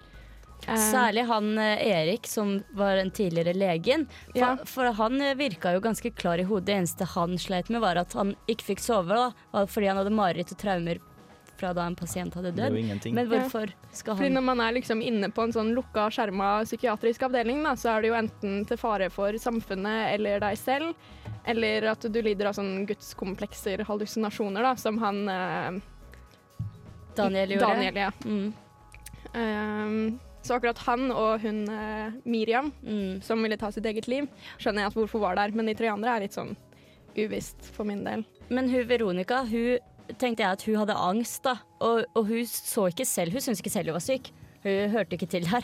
Eh, 0.67 0.79
Særlig 0.81 1.27
han 1.29 1.51
eh, 1.59 1.83
Erik, 1.85 2.27
som 2.31 2.55
var 2.75 2.97
den 2.97 3.11
tidligere 3.11 3.53
legen. 3.55 4.07
For, 4.31 4.39
Ja. 4.39 4.57
for 4.65 4.93
han 5.01 5.21
eh, 5.21 5.35
virka 5.37 5.75
jo 5.75 5.81
ganske 5.85 6.11
klar 6.17 6.39
i 6.41 6.47
hodet. 6.49 6.67
Det 6.71 6.79
eneste 6.79 7.05
han 7.13 7.37
sleit 7.39 7.69
med, 7.69 7.83
var 7.83 7.97
at 8.01 8.13
han 8.17 8.35
ikke 8.49 8.71
fikk 8.73 8.81
sove 8.81 9.15
da, 9.19 9.67
fordi 9.67 9.91
han 9.91 10.01
hadde 10.01 10.15
mareritt 10.17 10.53
og 10.55 10.59
traumer 10.63 11.03
fra 11.59 11.73
da 11.77 11.87
en 11.89 11.97
pasient 11.99 12.35
hadde 12.37 12.53
dødd. 12.57 12.77
Men 13.17 13.29
hvorfor 13.31 13.73
skal 13.93 14.17
Fordi 14.17 14.29
han 14.31 14.37
når 14.39 14.45
man 14.47 14.61
er 14.65 14.77
liksom 14.77 15.03
inne 15.05 15.31
på 15.35 15.47
en 15.47 15.55
sånn 15.57 15.73
lukka, 15.77 16.07
skjerma 16.15 16.51
psykiatrisk 16.69 17.27
avdeling, 17.29 17.63
da, 17.67 17.75
så 17.79 17.95
er 17.95 18.05
det 18.05 18.13
jo 18.13 18.19
enten 18.19 18.61
til 18.69 18.81
fare 18.81 19.09
for 19.13 19.37
samfunnet 19.41 20.15
eller 20.15 20.41
deg 20.45 20.59
selv, 20.61 20.95
eller 21.47 21.91
at 21.93 22.07
du 22.13 22.21
lider 22.23 22.51
av 22.51 22.57
sånn 22.59 22.87
gudskomplekser, 22.89 23.85
hallusinasjoner, 23.89 24.63
da, 24.67 24.77
som 24.81 24.99
han 25.03 25.25
eh, 25.33 25.83
Daniel 27.17 27.57
gjorde? 27.57 27.73
Daniel, 27.73 27.97
ja. 27.97 28.13
Mm. 28.25 28.53
Um, 29.37 30.19
så 30.47 30.55
akkurat 30.55 30.79
han 30.87 31.09
og 31.11 31.41
hun 31.43 31.65
eh, 31.69 32.13
Miriam, 32.25 32.73
Mm. 32.83 33.21
som 33.23 33.43
ville 33.43 33.57
ta 33.59 33.73
sitt 33.73 33.87
eget 33.87 34.07
liv, 34.09 34.29
skjønner 34.59 34.85
jeg 34.85 34.93
at 34.93 34.99
hvorfor 35.01 35.21
var 35.25 35.35
der, 35.37 35.51
men 35.57 35.67
de 35.67 35.75
tre 35.75 35.89
andre 35.91 36.13
er 36.15 36.21
litt 36.27 36.37
sånn 36.37 36.55
uvisst 37.17 37.71
for 37.75 37.89
min 37.89 38.05
del. 38.05 38.23
Men 38.49 38.69
hun 38.71 38.87
Veronica, 38.87 39.41
hun 39.49 39.79
tenkte 40.19 40.43
jeg 40.45 40.53
at 40.53 40.63
hun 40.67 40.77
hadde 40.77 40.95
angst, 40.95 41.43
da. 41.43 41.57
Og, 41.81 42.05
og 42.15 42.27
hun 42.27 42.45
så 42.47 42.89
ikke 42.91 43.07
selv, 43.07 43.33
hun 43.33 43.41
syntes 43.41 43.61
ikke 43.61 43.71
selv 43.75 43.87
hun 43.93 43.99
var 43.99 44.07
syk. 44.07 44.31
Hun 44.63 44.91
hørte 44.95 45.17
ikke 45.19 45.29
til 45.29 45.47
her. 45.47 45.63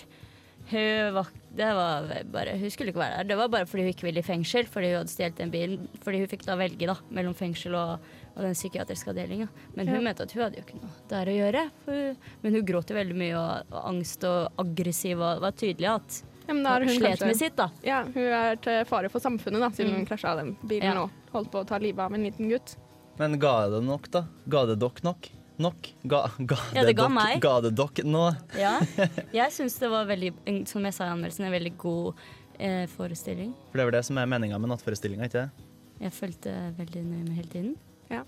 Hun, 0.71 1.15
var, 1.17 1.27
det 1.59 1.69
var 1.75 2.05
bare, 2.33 2.53
hun 2.57 2.71
skulle 2.71 2.93
ikke 2.93 3.01
være 3.03 3.17
der. 3.19 3.25
Det 3.33 3.37
var 3.37 3.49
bare 3.51 3.67
fordi 3.67 3.83
hun 3.83 3.91
ikke 3.93 4.07
ville 4.07 4.21
i 4.23 4.27
fengsel, 4.27 4.67
fordi 4.71 4.93
hun 4.93 5.01
hadde 5.01 5.11
stjålet 5.11 5.37
den 5.41 5.51
bilen. 5.51 5.89
Fordi 6.05 6.21
hun 6.23 6.29
fikk 6.31 6.45
da 6.47 6.55
velge 6.57 6.87
da, 6.87 6.95
mellom 7.11 7.35
fengsel 7.35 7.75
og, 7.75 8.05
og 8.37 8.43
den 8.47 8.55
psykiatriske 8.55 9.11
avdelinga. 9.11 9.49
Men 9.75 9.89
hun 9.91 9.99
Ja. 9.99 10.05
mente 10.07 10.23
at 10.23 10.33
hun 10.33 10.45
hadde 10.45 10.61
jo 10.61 10.63
ikke 10.63 10.79
noe 10.81 10.93
der 11.11 11.27
å 11.33 11.35
gjøre. 11.39 11.65
Hun- 11.89 12.17
men 12.43 12.55
hun 12.55 12.65
gråt 12.71 12.91
jo 12.91 12.97
veldig 12.97 13.17
mye 13.19 13.35
og, 13.41 13.67
og 13.75 13.89
angst 13.91 14.25
og 14.25 14.53
aggressiv, 14.63 15.19
og 15.21 15.41
var 15.43 15.51
tydelig 15.53 15.91
at 15.97 16.23
Ja, 16.49 16.55
hun 16.55 16.65
hun 16.65 16.89
slet 16.89 17.19
kanskje- 17.19 17.27
med 17.27 17.37
sitt, 17.37 17.57
da. 17.57 17.69
Ja, 17.83 18.05
hun 18.05 18.23
er 18.23 18.57
til 18.57 18.85
fare 18.85 19.09
for 19.11 19.19
samfunnet, 19.21 19.61
da, 19.61 19.69
siden 19.71 19.93
Mm. 19.93 19.97
hun 19.99 20.07
krasja 20.07 20.37
den 20.37 20.55
bilen 20.67 20.95
Ja. 20.95 21.03
og 21.03 21.11
holdt 21.33 21.51
på 21.51 21.61
å 21.65 21.67
ta 21.67 21.79
livet 21.79 21.99
av 22.01 22.13
en 22.15 22.23
liten 22.25 22.49
gutt. 22.49 22.77
Men 23.21 23.39
ga 23.41 23.55
det 23.69 23.83
nok, 23.85 24.09
da? 24.13 24.25
Ga 24.51 24.65
det 24.71 24.79
dere 24.81 25.05
nok? 25.05 25.29
Nok? 25.63 25.89
Ga, 26.09 26.21
ga 26.39 26.57
Ja, 26.75 26.85
det 26.87 26.95
ga 26.97 27.07
dok, 27.07 27.15
meg. 27.15 27.41
Ga 27.45 27.55
det 27.65 27.75
dere 27.79 28.07
nå? 28.09 28.23
Ja. 28.59 28.77
Jeg 29.39 29.53
syns 29.55 29.77
det 29.83 29.91
var 29.93 30.09
veldig, 30.09 30.33
som 30.71 30.85
jeg 30.89 30.97
sa 30.97 31.07
i 31.07 31.13
anmeldelsen, 31.13 31.47
en 31.47 31.55
veldig 31.55 31.75
god 31.81 32.23
eh, 32.59 32.87
forestilling. 32.91 33.53
For 33.71 33.79
det 33.79 33.85
er 33.85 33.91
vel 33.91 33.99
det 33.99 34.05
som 34.09 34.21
er 34.23 34.31
meninga 34.33 34.61
med 34.63 34.73
nattforestillinga, 34.73 35.29
ikke 35.29 35.43
det? 35.45 35.69
Jeg 36.03 36.17
fulgte 36.17 36.55
veldig 36.79 37.03
nøye 37.05 37.27
med 37.27 37.37
hele 37.39 37.53
tiden. 37.53 37.75
Ja. 38.11 38.25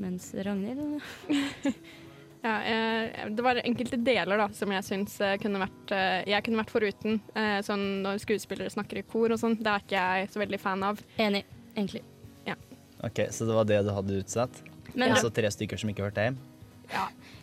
Mens 0.00 0.32
Ragnhild 0.34 1.02
Ja, 2.42 2.56
eh, 2.66 3.28
det 3.30 3.42
var 3.44 3.60
enkelte 3.60 4.00
deler 4.02 4.40
da, 4.40 4.48
som 4.56 4.72
jeg 4.74 4.82
syns 4.82 5.14
eh, 5.22 5.36
kunne 5.38 5.60
vært 5.62 5.92
eh, 5.94 6.24
Jeg 6.32 6.42
kunne 6.42 6.58
vært 6.58 6.72
foruten. 6.74 7.20
Eh, 7.38 7.60
sånn 7.62 7.84
når 8.02 8.18
skuespillere 8.24 8.72
snakker 8.72 8.98
i 8.98 9.04
kor 9.06 9.30
og 9.30 9.38
sånn. 9.38 9.54
Det 9.60 9.70
er 9.70 9.84
ikke 9.84 10.00
jeg 10.00 10.32
så 10.32 10.42
veldig 10.42 10.58
fan 10.64 10.82
av. 10.88 11.04
Enig, 11.22 11.44
egentlig. 11.76 12.02
Ok, 13.02 13.26
Så 13.34 13.46
det 13.48 13.54
var 13.56 13.68
det 13.68 13.80
du 13.86 13.92
hadde 13.94 14.18
utsatt? 14.22 14.62
Men, 14.94 15.12
Og 15.12 15.22
så 15.22 15.30
tre 15.32 15.50
stykker 15.50 15.80
som 15.80 15.90
ikke 15.90 16.04
hørte 16.06 16.26
hjem? 16.28 16.40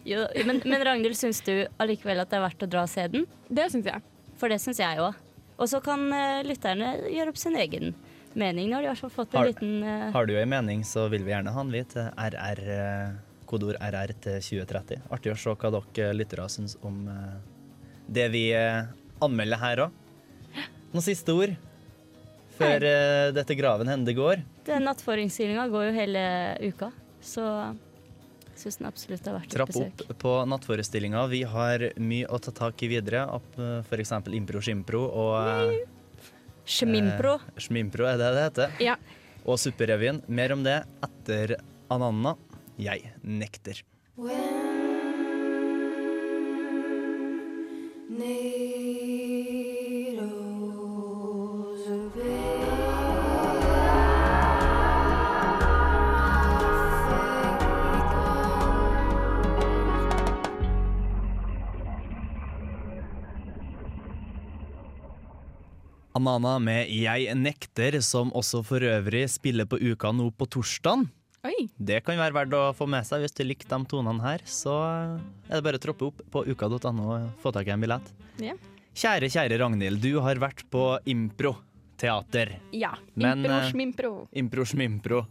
jo, 0.05 0.25
men, 0.45 0.61
men 0.65 0.83
Ragnhild, 0.85 1.17
syns 1.17 1.41
du 1.41 1.65
allikevel 1.81 2.21
at 2.21 2.29
det 2.29 2.37
er 2.37 2.43
verdt 2.45 2.65
å 2.65 2.69
dra 2.69 2.83
og 2.85 2.91
se 2.91 3.07
den? 3.09 3.25
Det 3.49 3.65
syns 3.73 3.89
jeg. 3.89 4.03
For 4.39 4.51
det 4.51 4.59
syns 4.61 4.79
jeg 4.79 5.01
òg. 5.01 5.17
Og 5.59 5.67
så 5.67 5.81
kan 5.83 6.05
uh, 6.13 6.39
lytterne 6.45 6.93
gjøre 7.09 7.33
opp 7.33 7.39
sin 7.41 7.57
egen 7.59 7.95
mening. 8.37 8.69
Når 8.71 8.85
de 8.85 8.91
har 8.93 8.99
fått 9.11 9.33
en 9.33 9.41
Har- 9.41 9.49
liten 9.49 9.81
uh... 9.83 10.11
Har 10.15 10.29
du 10.29 10.35
en 10.37 10.51
mening, 10.53 10.85
så 10.87 11.07
vil 11.11 11.25
vi 11.25 11.33
gjerne 11.33 11.51
ha 11.51 11.65
den, 11.65 11.73
vi, 11.73 11.81
til 11.89 12.07
RR, 12.29 12.61
uh, 12.69 13.17
kodeord 13.49 13.79
RR 13.81 14.13
til 14.21 14.37
2030. 14.45 15.01
Artig 15.11 15.33
å 15.33 15.39
se 15.39 15.55
hva 15.57 15.71
dere 15.73 16.13
lyttere 16.15 16.45
syns 16.53 16.77
om 16.85 17.01
eh, 17.09 17.39
det 18.09 18.27
vi 18.33 18.43
eh, 18.53 18.85
anmelder 19.25 19.61
her 19.61 19.81
òg. 19.87 19.95
Noen 20.93 21.05
siste 21.05 21.33
ord 21.33 21.55
før 22.59 22.85
uh, 22.85 23.27
dette 23.35 23.55
graven 23.57 23.89
hende 23.91 24.15
går? 24.17 24.43
Den 24.67 24.85
nattforestillinga 24.87 25.67
går 25.71 25.89
jo 25.89 25.93
hele 25.95 26.23
uka, 26.69 26.91
så 27.23 27.45
syns 28.59 28.79
den 28.79 28.89
absolutt 28.89 29.27
har 29.29 29.37
vært 29.37 29.53
et 29.53 29.71
besøk. 29.71 29.95
Trapp 29.95 30.11
opp 30.11 30.21
på 30.23 30.33
nattforestillinga. 30.51 31.23
Vi 31.31 31.43
har 31.47 31.87
mye 32.01 32.27
å 32.27 32.41
ta 32.43 32.53
tak 32.55 32.83
i 32.83 32.91
videre. 32.91 33.23
F.eks. 33.87 34.13
impro, 34.35 34.63
skimpro 34.63 35.05
og 35.07 35.33
eh, 35.39 35.79
Schmimpro. 36.67 37.37
eh, 37.39 37.63
Schmimpro, 37.63 38.07
er 38.09 38.19
det 38.19 38.31
det 38.35 38.45
heter? 38.49 38.77
Ja. 38.91 38.99
Og 39.47 39.59
Supperevyen. 39.61 40.21
Mer 40.27 40.55
om 40.57 40.65
det 40.67 40.81
etter 41.07 41.57
Ananna. 41.89 42.35
Jeg 42.79 43.13
nekter. 43.23 43.83
Needles 44.19 44.58
Anana 66.29 66.59
med 66.61 66.89
Jeg 66.93 67.33
nekter, 67.37 67.97
som 68.05 68.29
også 68.37 68.61
for 68.65 68.83
øvrig 68.85 69.25
spiller 69.31 69.65
på 69.65 69.79
uka 69.81 70.11
nå 70.13 70.29
på 70.37 70.45
torsdag. 70.45 71.07
Det 71.79 72.01
kan 72.03 72.19
være 72.19 72.35
verdt 72.35 72.55
å 72.57 72.61
få 72.75 72.85
med 72.89 73.07
seg 73.07 73.23
hvis 73.23 73.33
du 73.37 73.45
likte 73.47 73.71
de 73.71 73.87
tonene 73.89 74.21
her. 74.21 74.43
Så 74.45 74.73
er 75.47 75.55
det 75.55 75.63
bare 75.65 75.79
å 75.79 75.83
troppe 75.83 76.09
opp 76.09 76.21
på 76.31 76.43
uka.no 76.45 77.05
og 77.15 77.29
få 77.41 77.53
tak 77.55 77.69
i 77.69 77.73
en 77.73 77.81
billett. 77.81 78.11
Ja. 78.43 78.57
Kjære, 78.99 79.29
kjære 79.31 79.59
Ragnhild, 79.61 80.01
du 80.03 80.19
har 80.21 80.41
vært 80.41 80.65
på 80.69 80.83
impro-teater. 81.09 82.57
Ja. 82.75 82.91
Men, 83.15 83.45
Impro, 83.45 83.55
eh, 83.55 83.69
schmimpro. 83.71 84.11
Impro, 84.43 84.65
smimpro. 84.67 85.23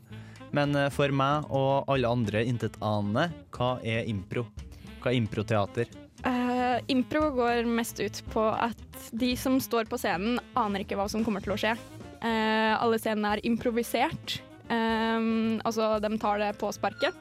Men 0.57 0.75
eh, 0.75 0.88
for 0.95 1.12
meg 1.12 1.50
og 1.52 1.90
alle 1.93 2.09
andre 2.09 2.43
intetanende, 2.49 3.28
hva 3.55 3.76
er 3.85 4.09
impro? 4.09 4.47
Hva 4.99 5.12
er 5.12 5.21
improteater? 5.21 5.93
Eh, 6.69 6.81
impro 6.87 7.31
går 7.31 7.65
mest 7.65 8.01
ut 8.01 8.25
på 8.33 8.43
at 8.51 9.11
de 9.11 9.37
som 9.37 9.61
står 9.61 9.89
på 9.89 9.99
scenen, 9.99 10.41
aner 10.59 10.85
ikke 10.85 10.99
hva 10.99 11.09
som 11.11 11.25
kommer 11.25 11.45
til 11.45 11.55
å 11.55 11.61
skje. 11.61 11.75
Uh, 12.19 12.75
alle 12.83 12.99
scenene 12.99 13.37
er 13.37 13.45
improvisert. 13.47 14.41
Um, 14.69 15.61
altså, 15.63 15.97
de 16.03 16.11
tar 16.19 16.41
det 16.43 16.49
på 16.59 16.73
sparket. 16.75 17.15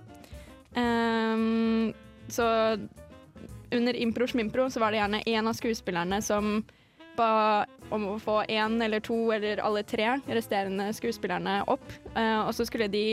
Um, 0.73 1.93
så 2.33 2.47
under 3.71 3.99
impro 4.01 4.27
smimpro 4.27 4.67
så 4.73 4.81
var 4.81 4.91
det 4.91 5.01
gjerne 5.03 5.21
en 5.35 5.51
av 5.51 5.55
skuespillerne 5.57 6.19
som 6.25 6.59
ba 7.17 7.65
om 7.93 8.09
å 8.11 8.17
få 8.21 8.41
én 8.51 8.81
eller 8.83 9.01
to 9.05 9.15
eller 9.33 9.61
alle 9.63 9.83
tre 9.87 10.17
resterende 10.25 10.89
skuespillerne 10.97 11.59
opp. 11.69 11.85
Uh, 12.17 12.47
og 12.47 12.55
så 12.57 12.65
skulle 12.67 12.89
de 12.91 13.05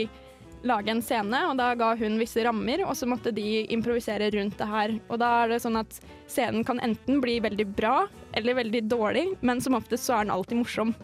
lage 0.65 0.91
en 0.91 1.01
scene, 1.05 1.41
og 1.49 1.57
da 1.59 1.71
ga 1.77 1.91
hun 1.99 2.19
visse 2.19 2.43
rammer, 2.45 2.83
og 2.85 2.95
så 2.97 3.07
måtte 3.09 3.33
de 3.35 3.63
improvisere 3.73 4.31
rundt 4.33 4.57
det 4.59 4.69
her. 4.69 4.95
Og 5.09 5.19
da 5.21 5.31
er 5.43 5.53
det 5.53 5.61
sånn 5.63 5.79
at 5.79 5.99
scenen 6.31 6.65
kan 6.67 6.81
enten 6.85 7.21
bli 7.23 7.37
veldig 7.43 7.67
bra 7.77 7.97
eller 8.35 8.57
veldig 8.61 8.85
dårlig, 8.89 9.27
men 9.45 9.61
som 9.63 9.77
oftest 9.77 10.07
så 10.07 10.19
er 10.19 10.27
den 10.27 10.35
alltid 10.35 10.61
morsom. 10.63 10.95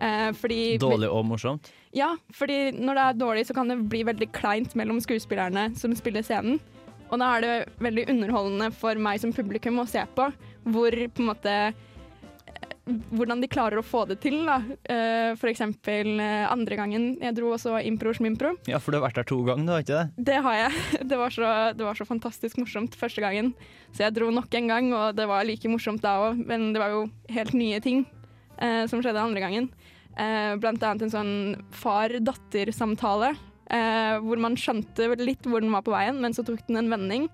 Eh, 0.00 0.30
fordi 0.38 0.78
Dårlig 0.80 1.10
og 1.12 1.26
morsomt? 1.28 1.72
Ja, 1.92 2.14
fordi 2.32 2.70
når 2.78 2.96
det 2.96 3.04
er 3.04 3.18
dårlig 3.20 3.46
så 3.48 3.56
kan 3.56 3.68
det 3.68 3.80
bli 3.90 4.04
veldig 4.06 4.30
kleint 4.32 4.76
mellom 4.78 5.00
skuespillerne 5.02 5.70
som 5.76 5.94
spiller 5.98 6.24
scenen. 6.24 6.60
Og 7.10 7.18
da 7.18 7.34
er 7.34 7.42
det 7.44 7.54
veldig 7.82 8.06
underholdende 8.12 8.70
for 8.72 8.98
meg 9.02 9.20
som 9.20 9.34
publikum 9.34 9.82
å 9.82 9.88
se 9.90 10.04
på 10.14 10.30
hvor 10.70 10.94
på 10.94 11.22
en 11.24 11.30
måte 11.32 11.54
hvordan 12.86 13.42
de 13.42 13.48
klarer 13.50 13.80
å 13.80 13.84
få 13.86 14.04
det 14.08 14.18
til. 14.24 14.40
Da. 14.48 14.58
Uh, 14.88 15.32
For 15.40 15.50
eksempel 15.50 16.20
eh, 16.22 16.46
andre 16.50 16.78
gangen 16.78 17.04
jeg 17.20 17.36
dro 17.36 17.52
også 17.54 17.76
impro 17.86 18.12
schmimpro. 18.16 18.54
Ja, 18.70 18.80
for 18.82 18.92
du 18.92 18.98
har 18.98 19.06
vært 19.08 19.20
der 19.20 19.28
to 19.28 19.40
ganger, 19.46 19.66
du 19.66 19.74
har 19.74 19.84
ikke 19.84 19.98
det? 19.98 20.26
Det 20.30 20.38
har 20.46 20.58
jeg. 20.58 20.86
Det 21.10 21.18
var, 21.18 21.34
så, 21.34 21.50
det 21.74 21.84
var 21.84 21.98
så 21.98 22.06
fantastisk 22.06 22.58
morsomt 22.60 22.94
første 22.98 23.22
gangen. 23.22 23.52
Så 23.92 24.04
jeg 24.04 24.14
dro 24.14 24.30
nok 24.32 24.52
en 24.54 24.70
gang, 24.70 24.90
og 24.94 25.16
det 25.18 25.26
var 25.26 25.46
like 25.46 25.70
morsomt 25.70 26.02
da 26.04 26.16
òg. 26.28 26.42
Men 26.46 26.70
det 26.74 26.82
var 26.82 26.94
jo 26.94 27.04
helt 27.34 27.54
nye 27.58 27.80
ting 27.82 28.04
uh, 28.60 28.84
som 28.90 29.02
skjedde 29.02 29.22
andre 29.22 29.42
gangen. 29.42 29.70
Uh, 30.14 30.56
blant 30.60 30.82
annet 30.82 31.06
en 31.06 31.14
sånn 31.14 31.32
far-datter-samtale. 31.82 33.34
Hvor 33.70 34.40
man 34.42 34.56
skjønte 34.58 35.04
litt 35.22 35.44
hvor 35.46 35.62
den 35.62 35.70
var 35.70 35.84
på 35.86 35.92
veien, 35.94 36.16
men 36.18 36.32
så 36.34 36.42
tok 36.42 36.64
den 36.66 36.80
en 36.80 36.88
vending. 36.90 37.28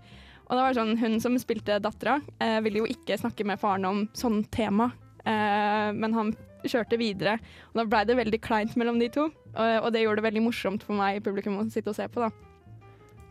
Og 0.46 0.54
det 0.54 0.62
var 0.62 0.76
sånn, 0.76 0.94
Hun 1.00 1.18
som 1.22 1.38
spilte 1.40 1.80
dattera, 1.82 2.20
eh, 2.38 2.60
ville 2.62 2.84
jo 2.84 2.90
ikke 2.90 3.18
snakke 3.18 3.46
med 3.46 3.58
faren 3.58 3.84
om 3.88 4.08
sånn 4.12 4.44
tema. 4.50 4.92
Eh, 5.26 5.88
men 5.96 6.16
han 6.16 6.34
kjørte 6.66 6.98
videre. 6.98 7.36
Og 7.72 7.80
da 7.82 7.86
blei 7.90 8.02
det 8.08 8.18
veldig 8.18 8.40
kleint 8.42 8.74
mellom 8.78 8.98
de 9.02 9.10
to. 9.12 9.28
Og, 9.56 9.78
og 9.82 9.88
det 9.94 10.02
gjorde 10.04 10.22
det 10.22 10.28
veldig 10.30 10.44
morsomt 10.48 10.86
for 10.86 10.98
meg 10.98 11.18
i 11.20 11.24
publikum 11.24 11.58
å 11.60 11.66
sitte 11.72 11.92
og 11.92 11.98
se 11.98 12.08
på. 12.10 12.26
da. 12.26 12.30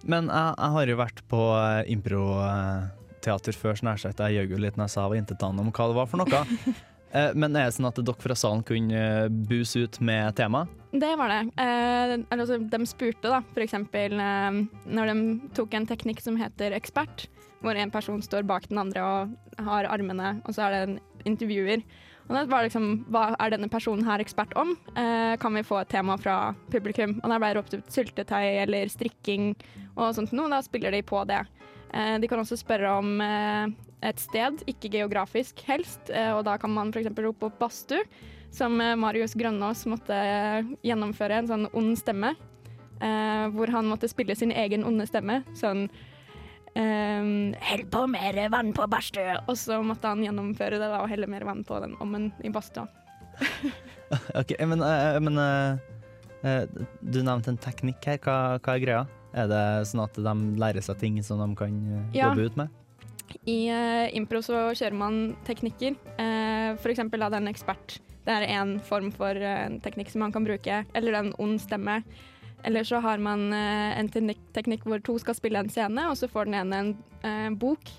Men 0.06 0.30
jeg, 0.30 0.56
jeg 0.60 0.76
har 0.78 0.92
jo 0.92 0.98
vært 1.02 1.24
på 1.32 1.44
eh, 1.58 1.94
improteater 1.96 3.58
før, 3.58 3.78
så 3.80 3.88
nær 3.90 4.02
sagt 4.02 4.22
jeg 4.22 4.38
gjøg 4.40 4.54
jo 4.56 4.60
litt 4.62 4.76
når 4.78 4.88
jeg 4.90 4.96
sa 4.96 5.06
jeg 5.06 5.14
var 5.16 5.22
intetanende 5.24 5.66
om 5.66 5.72
hva 5.74 5.88
det 5.92 5.98
var 6.02 6.12
for 6.12 6.24
noe. 6.24 6.44
Eh, 7.16 7.32
Men 7.38 7.54
er 7.56 7.70
det 7.70 7.76
sånn 7.78 7.86
at 7.88 8.00
dere 8.02 8.20
fra 8.20 8.36
salen 8.36 8.60
kunne 8.68 9.00
eh, 9.00 9.30
buse 9.48 9.86
ut 9.86 10.00
med 10.04 10.34
tema? 10.36 10.66
Det 10.92 11.14
var 11.16 11.32
det. 11.32 11.38
Eh, 11.64 12.16
eller 12.18 12.42
altså, 12.44 12.58
de 12.60 12.80
spurte, 12.90 13.30
da, 13.32 13.38
for 13.54 13.64
eksempel 13.64 14.18
eh, 14.20 14.58
når 14.98 15.12
de 15.14 15.16
tok 15.56 15.78
en 15.78 15.88
teknikk 15.88 16.20
som 16.26 16.36
heter 16.36 16.76
ekspert, 16.76 17.30
hvor 17.64 17.80
en 17.80 17.94
person 17.94 18.20
står 18.26 18.44
bak 18.50 18.68
den 18.68 18.82
andre 18.82 19.06
og 19.06 19.64
har 19.70 19.88
armene, 19.94 20.34
og 20.44 20.58
så 20.58 20.66
er 20.66 20.76
det 20.76 20.82
en 20.90 20.98
intervjuer. 21.26 21.84
Og 22.26 22.34
det 22.34 22.46
var 22.50 22.66
liksom, 22.66 23.06
Hva 23.14 23.28
er 23.38 23.54
denne 23.54 23.70
personen 23.70 24.06
her 24.08 24.24
ekspert 24.24 24.56
om? 24.58 24.74
Eh, 24.98 25.36
kan 25.42 25.54
vi 25.54 25.66
få 25.66 25.84
et 25.84 25.92
tema 25.94 26.18
fra 26.18 26.56
publikum? 26.74 27.20
Og 27.22 27.30
der 27.30 27.42
ble 27.42 27.52
det 27.52 27.60
ropt 27.60 27.76
ut 27.76 27.92
syltetøy 27.94 28.64
eller 28.64 28.90
strikking 28.90 29.54
og 29.96 30.16
sånt 30.18 30.34
noe. 30.34 30.50
Da 30.50 30.64
spiller 30.66 30.96
de 30.96 31.04
på 31.06 31.22
det. 31.30 31.44
Eh, 31.94 32.16
de 32.20 32.30
kan 32.32 32.42
også 32.42 32.58
spørre 32.58 32.96
om 32.98 33.22
eh, 33.22 33.70
et 34.06 34.22
sted, 34.22 34.64
ikke 34.70 34.92
geografisk 34.98 35.62
helst, 35.68 36.10
eh, 36.10 36.32
og 36.36 36.44
da 36.48 36.58
kan 36.62 36.74
man 36.74 36.92
f.eks. 36.94 37.14
rope 37.22 37.50
opp 37.50 37.60
badstue 37.62 38.04
som 38.54 38.78
eh, 38.82 38.96
Marius 39.00 39.36
Grønås 39.38 39.86
måtte 39.90 40.16
eh, 40.16 40.74
gjennomføre 40.86 41.42
en 41.42 41.50
sånn 41.52 41.72
ond 41.74 41.96
stemme. 42.00 42.36
hvor 42.96 43.68
han 43.68 43.90
måtte 43.92 44.08
spille 44.08 44.36
sin 44.40 44.54
egen 44.56 44.86
onde 44.88 45.04
stemme. 45.06 45.42
Sånn 45.54 45.90
ehm, 46.80 47.56
Hell 47.62 47.86
på 47.92 48.06
mer 48.12 48.38
vann 48.54 48.74
på 48.76 48.86
badstua! 48.92 49.42
Og 49.48 49.58
så 49.60 49.82
måtte 49.86 50.12
han 50.12 50.24
gjennomføre 50.24 50.80
det 50.80 50.88
da, 50.92 51.02
og 51.02 51.10
helle 51.12 51.30
mer 51.32 51.46
vann 51.48 51.64
på 51.68 51.80
den 51.84 51.98
ommen 52.04 52.32
i 52.44 52.54
badstua. 52.54 52.88
Ok, 54.38 54.54
men, 54.70 54.84
uh, 54.86 55.18
men 55.20 55.40
uh, 55.42 56.66
du 57.02 57.20
nevnte 57.26 57.50
en 57.52 57.58
teknikk 57.60 58.06
her. 58.06 58.20
Hva, 58.22 58.36
hva 58.62 58.76
er 58.76 58.84
greia? 58.84 59.00
Er 59.36 59.50
det 59.50 59.62
sånn 59.90 60.04
at 60.04 60.16
de 60.16 60.34
lærer 60.62 60.86
seg 60.86 61.00
ting 61.02 61.18
som 61.26 61.42
de 61.42 61.48
kan 61.58 61.80
Ja. 62.14 62.30
jobbe 62.30 62.46
ut 62.46 62.60
med? 62.62 62.70
I 63.50 63.58
uh, 63.74 64.06
impro 64.16 64.44
så 64.46 64.68
kjører 64.78 64.96
man 64.96 65.18
teknikker. 65.48 65.98
Uh, 66.22 66.78
for 66.78 66.94
eksempel 66.94 67.26
da 67.26 67.32
det 67.34 67.42
er 67.42 67.48
en 67.48 67.52
ekspert. 67.52 67.98
Det 68.26 68.38
er 68.38 68.46
en 68.60 68.78
form 68.80 69.10
for 69.14 69.38
teknikk 69.86 70.14
som 70.14 70.24
man 70.24 70.32
kan 70.34 70.46
bruke. 70.46 70.80
Eller 70.98 71.18
er 71.18 71.26
en 71.26 71.36
ond 71.42 71.60
stemme. 71.62 72.00
Eller 72.66 72.84
så 72.84 72.98
har 73.04 73.22
man 73.22 73.54
eh, 73.54 74.00
en 74.00 74.10
teknikk, 74.10 74.88
hvor 74.90 75.04
to 75.06 75.20
skal 75.22 75.38
spille 75.38 75.62
en 75.62 75.70
scene, 75.70 76.08
og 76.10 76.18
så 76.18 76.30
får 76.32 76.50
den 76.50 76.58
ene 76.64 76.82
en 76.82 76.92
eh, 77.22 77.52
bok. 77.54 77.92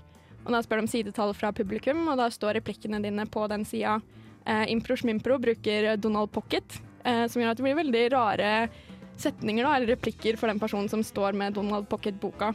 Og 0.43 0.51
da 0.55 0.63
spør 0.63 0.83
de 0.83 0.91
sidetall 0.91 1.35
fra 1.39 1.53
publikum, 1.55 2.03
og 2.11 2.19
da 2.19 2.27
står 2.31 2.59
replikkene 2.59 2.99
dine 3.03 3.29
på 3.31 3.47
den 3.51 3.67
sida. 3.67 4.01
Uh, 4.47 4.63
impro 4.71 4.95
Schmimpro 4.95 5.41
bruker 5.43 5.89
Donald 5.99 6.31
Pocket, 6.31 6.77
eh, 7.03 7.25
som 7.27 7.43
gjør 7.43 7.51
at 7.51 7.59
det 7.59 7.65
blir 7.67 7.79
veldig 7.81 8.05
rare 8.15 8.51
setninger 9.19 9.67
da, 9.67 9.73
eller 9.75 9.91
replikker 9.97 10.39
for 10.39 10.51
den 10.51 10.61
personen 10.63 10.91
som 10.91 11.03
står 11.03 11.35
med 11.35 11.57
Donald 11.59 11.89
Pocket-boka. 11.91 12.53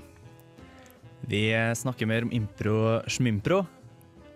Vi 1.28 1.44
snakker 1.76 2.08
mer 2.08 2.24
om 2.24 2.32
impro-schmimpro 2.32 3.66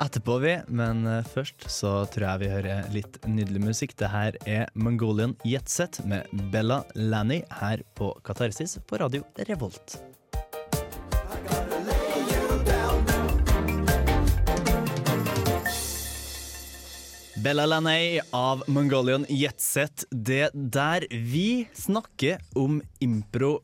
etterpå, 0.02 0.40
vi. 0.44 0.56
Men 0.68 1.06
eh, 1.08 1.26
først 1.34 1.68
så 1.72 1.94
tror 2.12 2.28
jeg 2.28 2.44
vi 2.44 2.52
hører 2.52 2.90
litt 2.94 3.20
nydelig 3.28 3.64
musikk. 3.64 3.96
Det 4.00 4.12
her 4.12 4.38
er 4.46 4.68
Mongolian 4.76 5.36
Jetset 5.48 6.02
med 6.08 6.28
Bella 6.54 6.84
Lanny 6.96 7.42
her 7.62 7.86
på 7.98 8.14
Katarsis 8.26 8.78
på 8.88 9.00
radio 9.02 9.26
Revolt. 9.50 10.00
Bella 17.46 17.66
Laney 17.70 18.20
av 18.34 18.64
Mongolian 18.68 19.26
Jetset. 19.30 20.08
Det 20.10 20.50
der 20.54 21.06
vi 21.12 21.68
snakker 21.78 22.42
om 22.58 22.80
impro 23.06 23.60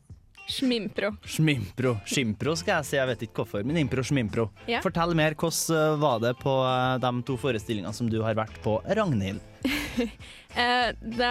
Schmimpro. 0.48 1.12
Schmimpro. 1.24 1.94
Skimpro 2.08 2.54
skal 2.58 2.80
jeg 2.80 2.88
si, 2.88 2.96
jeg 2.98 3.08
vet 3.12 3.24
ikke 3.26 3.42
hvorfor, 3.42 3.64
men 3.66 3.78
impro 3.80 4.02
schmimpro. 4.04 4.48
Ja. 4.70 4.82
Fortell 4.84 5.14
mer, 5.18 5.36
hvordan 5.38 5.78
eh, 5.78 5.96
var 6.02 6.20
det 6.24 6.34
på 6.42 6.54
eh, 6.66 6.98
de 7.02 7.12
to 7.28 7.36
forestillingene 7.40 7.94
som 7.96 8.10
du 8.10 8.18
har 8.24 8.36
vært 8.38 8.58
på, 8.64 8.80
Ragnhild? 8.98 9.42
Eh, 10.52 10.90
det, 11.00 11.28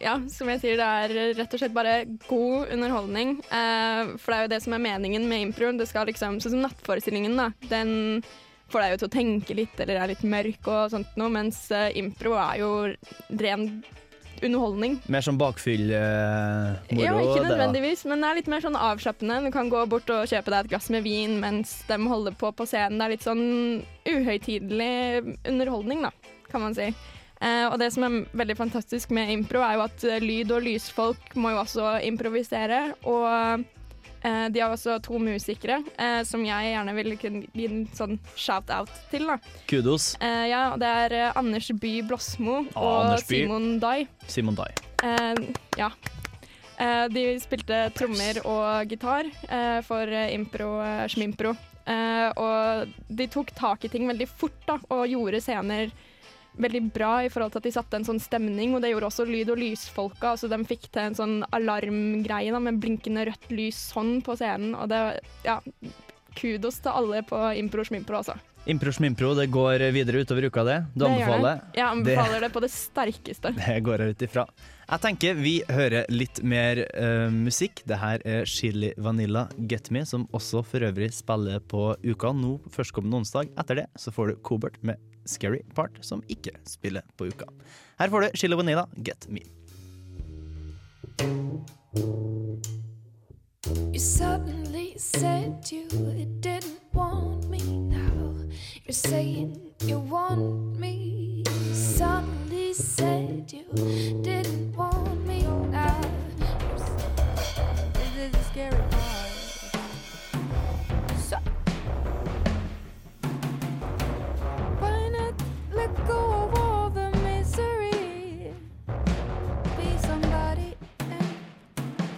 ja, 0.00 0.14
som 0.32 0.48
jeg 0.48 0.60
sier, 0.62 0.78
det 0.80 0.86
er 0.86 1.34
rett 1.36 1.52
og 1.52 1.60
slett 1.60 1.74
bare 1.76 2.06
god 2.24 2.70
underholdning. 2.72 3.34
Eh, 3.44 4.14
for 4.16 4.32
det 4.32 4.38
er 4.38 4.46
jo 4.46 4.50
det 4.54 4.60
som 4.64 4.76
er 4.76 4.80
meningen 4.86 5.26
med 5.28 5.50
impro. 5.50 5.68
Det 5.76 5.84
skal 5.90 6.08
liksom, 6.08 6.38
Sånn 6.40 6.54
som 6.54 6.62
Nattforestillingen, 6.64 7.36
da. 7.36 7.50
Den 7.68 8.22
får 8.72 8.80
deg 8.80 8.94
jo 8.94 9.00
til 9.02 9.10
å 9.10 9.14
tenke 9.18 9.58
litt, 9.58 9.76
eller 9.84 10.00
er 10.00 10.14
litt 10.14 10.24
mørk 10.24 10.70
og 10.72 10.94
sånt 10.94 11.12
noe. 11.20 11.28
Mens 11.36 11.66
impro 11.92 12.38
er 12.40 12.62
jo 12.62 12.70
ren 13.44 13.68
underholdning. 14.42 14.98
Mer 15.12 15.24
sånn 15.24 15.38
bakfyll-moro? 15.40 17.00
ja, 17.00 17.14
ikke 17.20 17.46
nødvendigvis, 17.46 18.04
men 18.10 18.22
det 18.24 18.30
er 18.30 18.38
litt 18.40 18.50
mer 18.50 18.64
sånn 18.64 18.78
avslappende. 18.78 19.40
Du 19.46 19.50
kan 19.54 19.70
gå 19.72 19.84
bort 19.90 20.10
og 20.14 20.28
kjøpe 20.30 20.50
deg 20.52 20.64
et 20.64 20.72
glass 20.74 20.90
med 20.94 21.04
vin 21.06 21.38
mens 21.42 21.76
de 21.88 21.98
holder 22.08 22.36
på 22.40 22.52
på 22.56 22.66
scenen. 22.68 22.98
Det 22.98 23.06
er 23.06 23.14
litt 23.14 23.26
sånn 23.26 23.44
uhøytidelig 24.08 25.36
underholdning, 25.48 26.06
da, 26.08 26.12
kan 26.50 26.64
man 26.66 26.76
si. 26.76 26.90
Eh, 27.44 27.66
og 27.68 27.78
det 27.82 27.90
som 27.92 28.06
er 28.06 28.20
veldig 28.36 28.56
fantastisk 28.56 29.12
med 29.14 29.32
impro, 29.34 29.60
er 29.64 29.78
jo 29.78 29.84
at 29.84 30.04
eh, 30.08 30.22
lyd- 30.22 30.52
og 30.54 30.64
lysfolk 30.64 31.34
må 31.36 31.52
jo 31.52 31.62
også 31.64 31.96
improvisere. 32.06 32.94
Og 33.10 33.64
eh, 34.24 34.48
de 34.50 34.60
har 34.64 34.72
også 34.74 34.96
to 35.04 35.18
musikere 35.22 35.78
eh, 36.00 36.22
som 36.26 36.42
jeg 36.44 36.72
gjerne 36.72 36.94
vil 36.96 37.14
kunne 37.20 37.44
gi 37.52 37.68
en 37.68 37.84
sånn 37.94 38.18
shout-out 38.34 38.90
til. 39.12 39.26
da. 39.30 39.38
Kudos. 39.70 40.14
Eh, 40.24 40.46
ja, 40.50 40.64
det 40.80 40.90
er 41.04 41.16
eh, 41.20 41.32
Anders 41.38 41.70
By 41.80 41.94
Blåsmo 42.08 42.64
Ah, 42.74 42.82
og 42.82 43.14
By. 43.28 43.28
Simon 43.28 43.68
Dai. 43.82 44.08
Simon 44.26 44.58
Dai. 44.58 44.70
Eh, 45.04 45.34
ja. 45.78 45.90
Eh, 46.74 47.04
de 47.14 47.26
spilte 47.38 47.84
trommer 47.94 48.40
og 48.50 48.90
gitar 48.90 49.28
eh, 49.46 49.78
for 49.86 50.10
impro, 50.34 50.72
schmimpro. 51.12 51.52
Eh, 51.86 52.30
og 52.40 52.88
de 53.12 53.26
tok 53.28 53.52
tak 53.54 53.84
i 53.84 53.90
ting 53.92 54.08
veldig 54.08 54.26
fort 54.40 54.56
da, 54.66 54.78
og 54.88 55.04
gjorde 55.10 55.42
scener 55.44 55.92
veldig 56.60 56.82
bra 56.94 57.12
i 57.24 57.30
forhold 57.32 57.52
til 57.54 57.62
at 57.62 57.68
de 57.68 57.74
satte 57.74 57.98
en 57.98 58.06
sånn 58.06 58.20
stemning. 58.22 58.74
Og 58.76 58.82
det 58.84 58.92
gjorde 58.92 59.10
også 59.10 59.26
lyd- 59.28 59.50
og 59.54 59.58
lysfolka. 59.58 60.34
Altså, 60.34 60.48
de 60.52 60.58
fikk 60.68 60.88
til 60.94 61.02
en 61.08 61.18
sånn 61.18 61.36
alarmgreie 61.54 62.60
med 62.60 62.80
blinkende 62.82 63.26
rødt 63.30 63.50
lys 63.54 63.78
sånn 63.92 64.20
på 64.24 64.36
scenen. 64.38 64.74
Og 64.78 64.88
det, 64.92 65.02
ja, 65.46 65.60
kudos 66.38 66.80
til 66.82 66.92
alle 66.94 67.22
på 67.26 67.38
impro 67.58 67.84
schmimpro, 67.86 68.20
altså. 68.22 68.36
Impro 68.66 68.88
schmimpro, 68.96 69.34
det 69.36 69.50
går 69.52 69.82
videre 69.92 70.22
utover 70.24 70.46
uka, 70.48 70.62
det? 70.64 70.78
Du 70.94 71.04
Det 71.04 71.10
anbefaler? 71.10 71.58
det. 71.58 71.76
Jeg 71.76 71.84
anbefaler 71.84 72.40
det 72.40 72.52
på 72.54 72.60
det 72.64 72.70
sterkeste. 72.72 73.52
Det 73.60 73.80
går 73.84 74.00
jeg 74.00 74.14
ut 74.14 74.22
ifra. 74.24 74.46
Jeg 74.88 75.00
tenker 75.00 75.34
vi 75.34 75.52
hører 75.68 76.06
litt 76.08 76.40
mer 76.42 76.80
uh, 76.96 77.28
musikk. 77.32 77.82
Det 77.84 77.98
her 78.00 78.24
er 78.24 78.44
Chili 78.48 78.94
Vanilla 78.96 79.48
Get 79.68 79.90
Me, 79.90 80.04
som 80.08 80.24
også 80.32 80.64
for 80.64 80.80
øvrig 80.80 81.10
spiller 81.12 81.60
på 81.60 81.94
uka 82.04 82.32
nå 82.32 82.58
førstkommende 82.72 83.20
onsdag. 83.20 83.52
Etter 83.60 83.82
det 83.82 83.86
så 84.00 84.12
får 84.12 84.32
du 84.32 84.36
Cobert 84.44 84.80
med 84.82 84.96
Scary 85.26 85.62
Part, 85.74 85.98
som 86.00 86.22
ikke 86.28 86.50
spiller 86.68 87.02
på 87.16 87.26
uka. 87.26 87.46
Her 87.98 88.10
får 88.10 88.20
du 88.20 88.28
Chili 88.34 88.56
Vanilla 88.56 88.86
Get 88.96 89.28
Me. 89.28 89.40
You 93.92 94.00
suddenly 94.00 94.94
said 94.98 95.70
you 95.70 95.88
didn't 96.40 96.80
want 96.92 97.48
me 97.48 97.60
now. 97.60 98.34
You're 98.84 98.92
saying 98.92 99.60
you 99.86 99.98
want 99.98 100.78
me. 100.78 101.44
Suddenly 101.72 102.74
said 102.74 103.52
you 103.52 103.64
didn't 104.22 104.76
want 104.76 105.18
me 105.18 105.23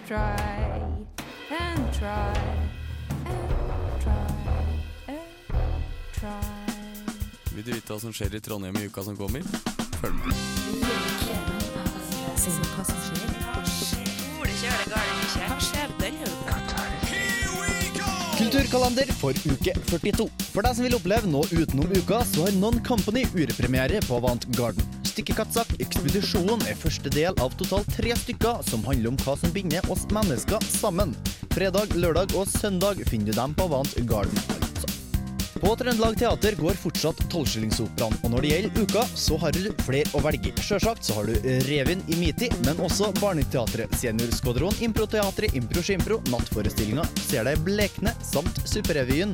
try 0.07 0.37
and 1.51 1.93
try 1.93 2.33
and 3.27 4.01
try 4.01 4.27
and 5.09 5.21
try. 6.13 6.67
Vil 7.55 7.65
du 7.65 7.73
vite 7.73 7.91
hva 7.91 7.99
som 7.99 8.13
skjer 8.15 8.37
i 8.39 8.41
Trondheim 8.41 8.77
i 8.79 8.87
uka 8.87 9.03
som 9.03 9.17
kommer? 9.19 9.43
Følg 9.99 10.15
med. 10.21 10.37
Kulturkalender 18.37 19.11
for 19.19 19.35
uke 19.49 19.75
42. 19.91 20.29
For 20.53 20.63
deg 20.63 20.77
som 20.77 20.87
vil 20.87 20.95
oppleve 21.01 21.27
noe 21.27 21.49
utenom 21.51 21.91
uka, 21.97 22.21
så 22.29 22.47
har 22.47 22.55
Non 22.61 22.79
Company 22.87 23.25
urepremiere 23.35 24.05
på 24.07 24.21
Avant 24.21 24.47
Garden. 24.55 24.87
Stykket 25.09 25.41
Kattsak 25.41 25.66
Ekspedisjonen 25.83 26.63
er 26.71 26.79
første 26.79 27.11
del 27.13 27.37
av 27.43 27.57
totalt 27.61 27.89
tre 27.93 28.15
stykker 28.17 28.63
som 28.65 28.85
handler 28.87 29.13
om 29.13 29.19
hva 29.25 29.35
som 29.37 29.53
binder 29.53 29.85
oss 29.93 30.07
mennesker 30.15 30.63
sammen. 30.73 31.13
Fredag, 31.53 31.93
lørdag 31.97 32.33
og 32.39 32.49
søndag 32.49 33.03
finner 33.11 33.33
du 33.33 33.41
dem 33.41 33.57
på 33.57 33.67
Avant 33.69 33.93
Garden. 34.09 34.41
altså. 34.57 34.89
På 35.61 35.73
Trøndelag 35.77 36.19
Teater 36.21 36.57
går 36.61 36.77
fortsatt 36.81 37.21
tolvskillingsoperaen, 37.33 38.17
og 38.23 38.33
når 38.33 38.45
det 38.45 38.51
gjelder 38.53 38.83
uka, 38.85 39.05
så 39.17 39.39
har 39.41 39.57
du 39.57 39.71
flere 39.85 40.13
å 40.17 40.21
velge 40.25 40.53
i. 40.53 40.55
Sjølsagt 40.65 41.05
så 41.09 41.17
har 41.19 41.29
du 41.29 41.49
Revyen 41.69 42.05
i 42.13 42.21
Miti, 42.21 42.51
men 42.65 42.81
også 42.85 43.09
Barneteatret, 43.21 43.97
Seniorskvadron, 44.01 44.77
Improteatret, 44.85 45.57
Impro 45.57 45.85
Skimpro, 45.85 46.21
Nattforestillinga, 46.33 47.09
Ser 47.25 47.49
deg 47.49 47.65
blekne, 47.69 48.13
samt 48.25 48.61
Superrevyen. 48.69 49.33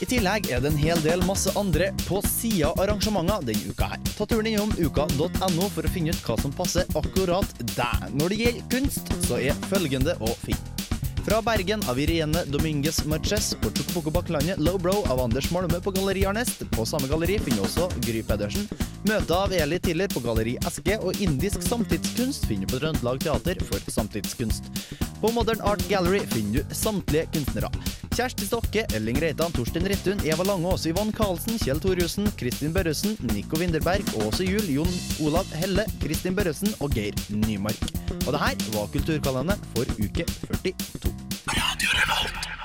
I 0.00 0.06
tillegg 0.08 0.46
er 0.48 0.62
det 0.64 0.70
en 0.70 0.78
hel 0.80 1.00
del 1.04 1.20
masse 1.28 1.52
andre 1.60 1.90
på 2.06 2.22
sida 2.24 2.70
arrangementer 2.80 3.44
denne 3.44 3.68
uka 3.68 3.90
her. 3.92 3.98
Ta 4.16 4.24
turen 4.24 4.48
innom 4.48 4.72
uka.no 4.80 5.66
for 5.74 5.84
å 5.84 5.92
finne 5.92 6.14
ut 6.14 6.22
hva 6.24 6.38
som 6.40 6.54
passer 6.56 6.88
akkurat 6.96 7.52
deg. 7.74 8.06
Når 8.16 8.32
det 8.32 8.38
gjelder 8.40 8.70
kunst, 8.72 9.12
så 9.26 9.40
er 9.44 9.58
følgende 9.68 10.16
å 10.24 10.32
finne. 10.40 10.80
Fra 11.26 11.42
Bergen 11.44 11.84
av 11.92 12.00
Irene 12.00 12.46
Dominguez 12.48 13.02
Marches 13.04 13.50
på 13.60 13.68
Chocopoko 13.68 14.14
Bakklandet, 14.14 14.56
Low 14.56 14.80
Bro 14.80 15.02
av 15.12 15.20
Anders 15.20 15.50
Malmø 15.52 15.82
på 15.84 15.92
Galleri 15.92 16.24
Arnest. 16.24 16.64
På 16.72 16.88
samme 16.88 17.10
galleri 17.12 17.36
finner 17.44 17.68
også 17.68 17.90
Gry 18.00 18.24
Pedersen. 18.24 18.64
Møte 19.04 19.36
av 19.36 19.52
Eli 19.52 19.82
Tiller 19.84 20.08
på 20.08 20.24
Galleri 20.24 20.56
Eske, 20.64 20.96
og 21.04 21.20
indisk 21.20 21.60
samtidskunst 21.68 22.48
finner 22.48 22.64
du 22.64 22.72
på 22.72 22.80
Trøndelag 22.80 23.20
Teater 23.20 23.60
for 23.68 23.92
samtidskunst. 23.92 24.72
På 25.20 25.32
Modern 25.32 25.60
Art 25.60 25.88
Gallery 25.88 26.20
finner 26.26 26.62
du 26.62 26.74
samtlige 26.74 27.26
kunstnere. 27.34 27.68
Kjersti 28.16 28.46
Stokke, 28.46 28.86
Elling 28.96 29.20
Reitan, 29.20 29.52
Torstein 29.52 29.84
Rittun, 29.88 30.20
Eva 30.24 30.44
Langås, 30.48 30.86
Yvonne 30.88 31.12
Karlsen, 31.12 31.58
Kjell 31.60 31.80
Thorjussen, 31.80 32.30
Kristin 32.40 32.72
Børresen, 32.72 33.18
Nico 33.34 33.60
Winderberg, 33.60 34.04
Åse 34.24 34.48
Juel, 34.48 34.70
Jon 34.78 34.88
Olav 35.20 35.52
Helle, 35.60 35.84
Kristin 36.00 36.36
Børresen 36.36 36.72
og 36.80 36.96
Geir 36.96 37.12
Nymark. 37.28 37.84
Og 38.26 38.32
det 38.32 38.40
her 38.40 38.56
var 38.78 38.88
Kulturkalenderen 38.96 39.68
for 39.74 39.84
uke 40.00 40.24
42. 40.24 42.59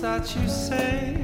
That 0.00 0.36
you 0.36 0.48
say? 0.48 1.16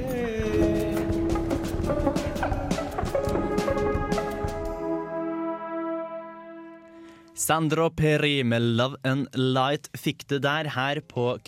Sandro 7.35 7.91
Peri 7.91 8.45
med 8.45 8.63
Love 8.63 8.97
and 9.03 9.29
Light 9.35 9.91
fikk 9.95 10.27
det 10.29 10.41
der 10.43 10.71
her 10.75 11.01
på 11.01 11.39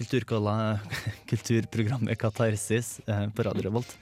kulturprogrammet 1.31 2.19
Katarsis 2.19 3.01
eh, 3.07 3.27
på 3.35 3.43
Radio 3.43 3.71
Revolt. 3.71 3.97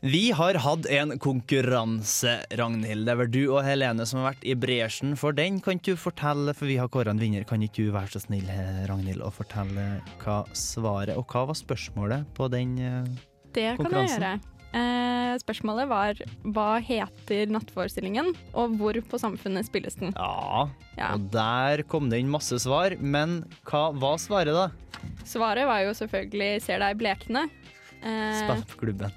Vi 0.00 0.30
har 0.30 0.54
hatt 0.54 0.86
en 0.86 1.18
konkurranse, 1.18 2.36
Ragnhild. 2.54 3.02
Det 3.08 3.10
er 3.12 3.18
vel 3.18 3.30
du 3.34 3.40
og 3.50 3.64
Helene 3.66 4.04
som 4.06 4.20
har 4.20 4.28
vært 4.30 4.44
i 4.46 4.54
bresjen 4.54 5.16
for 5.18 5.34
den. 5.34 5.56
Kan 5.58 5.80
ikke 5.80 5.96
du 5.96 5.98
fortelle, 5.98 6.54
for 6.54 6.70
vi 6.70 6.76
har 6.78 6.86
kåra 6.92 7.10
en 7.10 7.18
vinner, 7.18 7.42
kan 7.48 7.64
ikke 7.66 7.88
du 7.88 7.90
være 7.96 8.12
så 8.14 8.22
snill, 8.22 8.46
eh, 8.46 8.84
Ragnhild, 8.86 9.24
og 9.26 9.34
fortelle 9.34 9.88
hva 10.22 10.44
svaret 10.54 11.16
Og 11.18 11.26
hva 11.26 11.48
var 11.50 11.58
spørsmålet 11.58 12.30
på 12.38 12.46
den 12.48 12.76
konkurransen? 12.78 13.18
Det 13.52 13.66
kan 13.82 13.90
jeg 13.90 14.14
gjøre. 14.14 14.32
Eh, 14.78 15.34
spørsmålet 15.42 15.88
var 15.88 16.14
hva 16.44 16.70
heter 16.78 17.50
nattforestillingen, 17.50 18.34
og 18.54 18.78
hvor 18.78 18.94
på 19.02 19.18
Samfunnet 19.18 19.66
spilles 19.66 19.98
den? 19.98 20.12
Ja, 20.14 20.68
Ja. 20.96 21.14
og 21.14 21.30
der 21.32 21.82
kom 21.82 22.08
det 22.08 22.20
inn 22.20 22.30
masse 22.30 22.54
svar, 22.60 22.94
men 23.00 23.48
hva 23.64 23.90
var 23.98 24.18
svaret, 24.18 24.54
da? 24.54 24.70
Svaret 25.24 25.66
var 25.66 25.80
jo 25.82 25.90
selvfølgelig 25.90 26.62
'Ser 26.62 26.78
deg 26.78 26.98
blekne'. 26.98 27.50
Eh, 28.04 28.44
Spiller 28.44 28.64
på 28.68 28.78
klubben. 28.78 29.12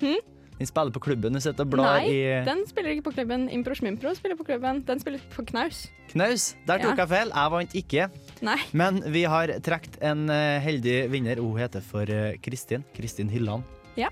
Hm? 0.00 0.18
Den 0.56 0.68
spiller 0.70 0.92
på 0.94 1.00
klubben, 1.04 1.34
du 1.36 1.40
sitter 1.44 1.66
og 1.66 1.72
blar 1.74 1.98
Nei, 2.00 2.06
i 2.08 2.20
den 2.46 2.62
spiller 2.64 2.94
ikke 2.94 3.04
på 3.10 3.12
klubben. 3.18 3.42
Impro 3.52 3.74
Schmimpro 3.76 4.14
spiller 4.16 4.38
på 4.38 4.46
klubben. 4.48 4.78
Den 4.88 5.02
spiller 5.02 5.20
på 5.34 5.44
knaus. 5.50 5.82
Knaus. 6.08 6.54
Der 6.64 6.80
tok 6.80 6.94
Ja. 6.96 7.04
jeg 7.04 7.10
feil. 7.10 7.32
Jeg 7.34 7.52
vant 7.52 7.74
ikke. 7.76 8.06
Nei. 8.48 8.56
Men 8.72 9.02
vi 9.12 9.24
har 9.28 9.52
trukket 9.60 9.98
en 10.00 10.30
eh, 10.32 10.58
heldig 10.64 11.10
vinner. 11.12 11.36
Hun 11.44 11.58
heter 11.60 11.84
for 11.84 12.08
eh, 12.08 12.38
Kristin. 12.40 12.84
Kristin 12.96 13.28
Hylland. 13.28 13.68
Ja. 14.00 14.08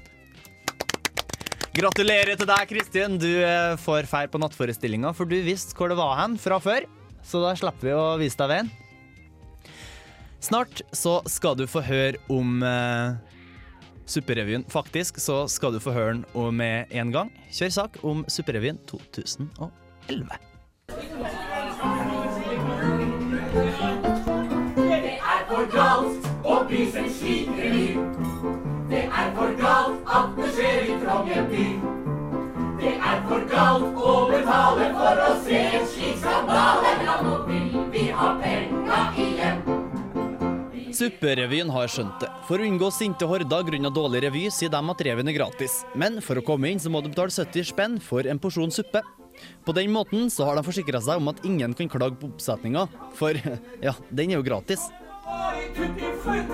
Gratulerer 1.75 2.37
til 2.39 2.47
deg, 2.47 2.69
Kristin. 2.71 3.17
Du 3.19 3.31
eh, 3.41 3.75
får 3.81 4.07
feil 4.07 4.29
på 4.31 4.39
nattforestillinga, 4.39 5.15
for 5.17 5.25
du 5.27 5.39
visste 5.43 5.75
hvor 5.75 5.89
det 5.91 5.97
var 5.99 6.19
hen 6.21 6.37
fra 6.39 6.61
før. 6.63 6.85
Så 7.25 7.41
da 7.43 7.55
slipper 7.57 7.89
vi 7.89 7.95
å 7.97 8.05
vise 8.21 8.37
deg 8.39 8.53
veien. 8.53 8.69
Snart 10.45 10.83
så 10.93 11.23
skal 11.31 11.57
du 11.57 11.65
få 11.67 11.81
høre 11.83 12.21
om 12.29 12.61
eh, 12.63 13.17
Superrevyen. 14.07 14.65
Faktisk 14.69 15.19
så 15.19 15.47
skal 15.49 15.73
du 15.73 15.81
få 15.81 15.93
høre 15.93 16.13
den 16.13 16.57
med 16.57 16.85
en 16.91 17.13
gang. 17.13 17.33
Kjør 17.53 17.69
sak 17.69 17.99
om 18.03 18.25
Superrevyen 18.29 18.79
2011. 18.87 20.29
Det 24.77 25.15
er 25.15 25.41
for 25.49 25.67
galt 25.73 26.29
å 26.45 26.61
prise 26.69 26.99
en 26.99 27.11
slik. 27.11 27.49
Det 28.91 29.03
er 29.05 29.29
for 29.37 29.55
galt 29.61 30.15
at 30.19 30.37
det 30.37 30.49
skjer 30.57 30.79
i 30.85 30.97
Trondheim 31.05 31.51
by. 31.51 31.67
Det 32.83 32.95
er 32.99 33.21
for 33.29 33.47
galt 33.51 34.01
å 34.13 34.15
betale 34.31 34.91
for 34.99 35.27
å 35.29 35.35
se 35.47 35.61
en 35.81 35.87
slik 35.95 36.17
skandale. 36.21 36.97
Ja, 37.07 37.21
nå 37.25 37.37
vil 37.49 37.69
vi 37.95 38.09
ha 38.13 38.35
penga 38.43 38.65
igjen. 38.69 38.84
Superrevyen 40.95 41.71
har 41.75 41.91
skjønt 41.91 42.21
det. 42.23 42.29
For 42.47 42.61
å 42.61 42.67
unngå 42.69 42.91
sinte 42.95 43.27
horder 43.27 43.67
grunnet 43.67 43.95
dårlig 43.97 44.23
revy, 44.25 44.45
sier 44.55 44.71
de 44.71 44.79
at 44.79 45.05
reven 45.09 45.31
er 45.31 45.37
gratis. 45.37 45.81
Men 45.99 46.21
for 46.23 46.39
å 46.39 46.45
komme 46.47 46.71
inn 46.71 46.83
så 46.83 46.93
må 46.93 47.03
du 47.03 47.11
betale 47.11 47.35
70 47.35 47.71
spenn 47.73 47.99
for 48.03 48.27
en 48.31 48.39
porsjon 48.39 48.73
suppe. 48.75 49.03
På 49.67 49.75
den 49.75 49.91
måten 49.91 50.31
så 50.31 50.47
har 50.47 50.59
de 50.59 50.67
forsikra 50.67 51.01
seg 51.03 51.19
om 51.19 51.33
at 51.33 51.43
ingen 51.47 51.75
kan 51.75 51.91
klage 51.91 52.21
på 52.21 52.31
oppsetninga, 52.31 52.87
for 53.19 53.35
ja, 53.87 53.97
den 54.11 54.31
er 54.31 54.39
jo 54.39 54.47
gratis. 54.47 54.87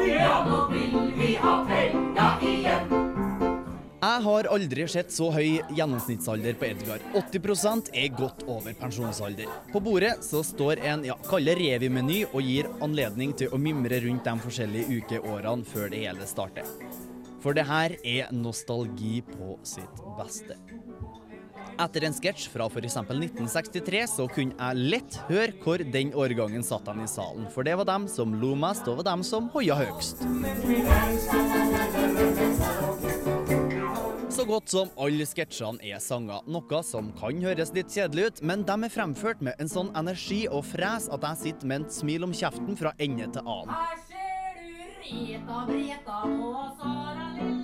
Ja, 0.08 0.34
nå 0.46 0.64
vil 0.72 1.12
vi 1.18 1.34
ha 1.42 1.60
penga 1.68 2.32
igjen. 2.40 2.99
Jeg 4.00 4.22
har 4.24 4.46
aldri 4.48 4.84
sett 4.88 5.10
så 5.12 5.26
høy 5.34 5.58
gjennomsnittsalder 5.76 6.54
på 6.56 6.70
Edgar. 6.70 7.02
80% 7.20 7.90
er 8.00 8.06
godt 8.16 8.46
over 8.48 8.72
pensjonsalder. 8.80 9.50
På 9.74 9.82
bordet 9.84 10.14
så 10.24 10.40
står 10.46 10.80
en 10.88 11.04
ja, 11.04 11.18
kall 11.28 11.44
det 11.44 11.58
revymeny 11.58 12.22
og 12.30 12.40
gir 12.40 12.70
anledning 12.80 13.34
til 13.36 13.52
å 13.52 13.60
mimre 13.60 13.98
rundt 14.00 14.24
de 14.24 14.34
forskjellige 14.46 15.02
ukeårene 15.02 15.68
før 15.68 15.92
det 15.92 16.00
hele 16.06 16.28
starter. 16.30 16.70
For 17.44 17.52
det 17.56 17.66
her 17.68 17.98
er 18.00 18.32
nostalgi 18.32 19.20
på 19.34 19.58
sitt 19.68 20.00
beste. 20.16 20.56
Etter 21.80 22.04
en 22.08 22.16
sketsj 22.16 22.48
fra 22.54 22.70
f.eks. 22.72 22.96
1963 23.04 24.00
så 24.14 24.26
kunne 24.32 24.56
jeg 24.56 24.88
lett 24.94 25.20
høre 25.28 25.52
hvor 25.60 25.84
den 25.84 26.14
årgangen 26.16 26.64
satt 26.64 26.88
han 26.88 27.04
i 27.04 27.08
salen. 27.08 27.48
For 27.52 27.68
det 27.68 27.76
var 27.80 27.88
dem 27.88 28.08
som 28.08 28.32
lo 28.40 28.54
mest, 28.56 28.88
og 28.88 29.02
var 29.02 29.12
dem 29.12 29.24
som 29.28 29.52
hoia 29.52 29.76
høgst. 29.76 30.24
Så 34.30 34.44
godt 34.46 34.70
som 34.70 34.90
alle 35.02 35.24
sketsjene 35.26 35.82
er 35.90 35.98
sanger, 36.02 36.44
noe 36.46 36.80
som 36.86 37.08
kan 37.18 37.40
høres 37.42 37.72
litt 37.74 37.90
kjedelig 37.90 38.26
ut, 38.28 38.42
men 38.46 38.62
de 38.68 38.76
er 38.86 38.92
fremført 38.94 39.42
med 39.42 39.58
en 39.58 39.70
sånn 39.70 39.90
energi 39.98 40.44
og 40.46 40.62
fres 40.70 41.08
at 41.10 41.26
jeg 41.26 41.40
sitter 41.40 41.70
med 41.72 41.88
et 41.88 41.96
smil 41.98 42.28
om 42.28 42.34
kjeften 42.36 42.78
fra 42.78 42.94
ende 43.02 43.26
til 43.34 43.42
annen. 43.42 43.74
Her 43.74 43.98
ser 44.06 44.60
du 44.60 44.70
Rita 45.10 45.64
Breta 45.66 46.20
og 46.30 46.78
Sara 46.78 47.26
Lillian 47.34 47.59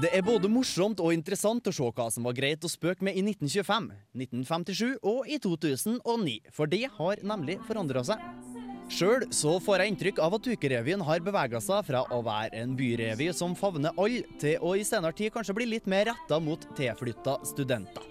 Det 0.00 0.08
er 0.16 0.22
både 0.24 0.48
morsomt 0.48 1.00
og 1.04 1.12
interessant 1.12 1.66
å 1.68 1.72
se 1.76 1.84
hva 1.84 2.06
som 2.08 2.24
var 2.24 2.32
greit 2.32 2.62
å 2.64 2.70
spøke 2.72 3.04
med 3.04 3.18
i 3.18 3.20
1925, 3.20 3.88
1957 4.16 4.94
og 5.04 5.28
i 5.28 5.36
2009, 5.44 6.36
for 6.56 6.70
det 6.72 6.86
har 6.94 7.20
nemlig 7.20 7.58
forandra 7.66 8.00
seg. 8.08 8.22
Sjøl 8.90 9.26
så 9.34 9.58
får 9.60 9.82
jeg 9.82 9.92
inntrykk 9.92 10.22
av 10.24 10.38
at 10.38 10.48
Ukerevyen 10.48 11.04
har 11.04 11.20
bevega 11.26 11.60
seg 11.60 11.84
fra 11.90 12.00
å 12.16 12.22
være 12.24 12.62
en 12.62 12.72
byrevy 12.78 13.28
som 13.36 13.52
favner 13.58 13.92
alle, 14.00 14.24
til 14.40 14.64
å 14.64 14.72
i 14.72 14.86
senere 14.88 15.12
tid 15.18 15.34
kanskje 15.34 15.58
bli 15.58 15.68
litt 15.68 15.90
mer 15.90 16.08
retta 16.08 16.40
mot 16.40 16.64
tilflytta 16.78 17.36
studenter. 17.50 18.06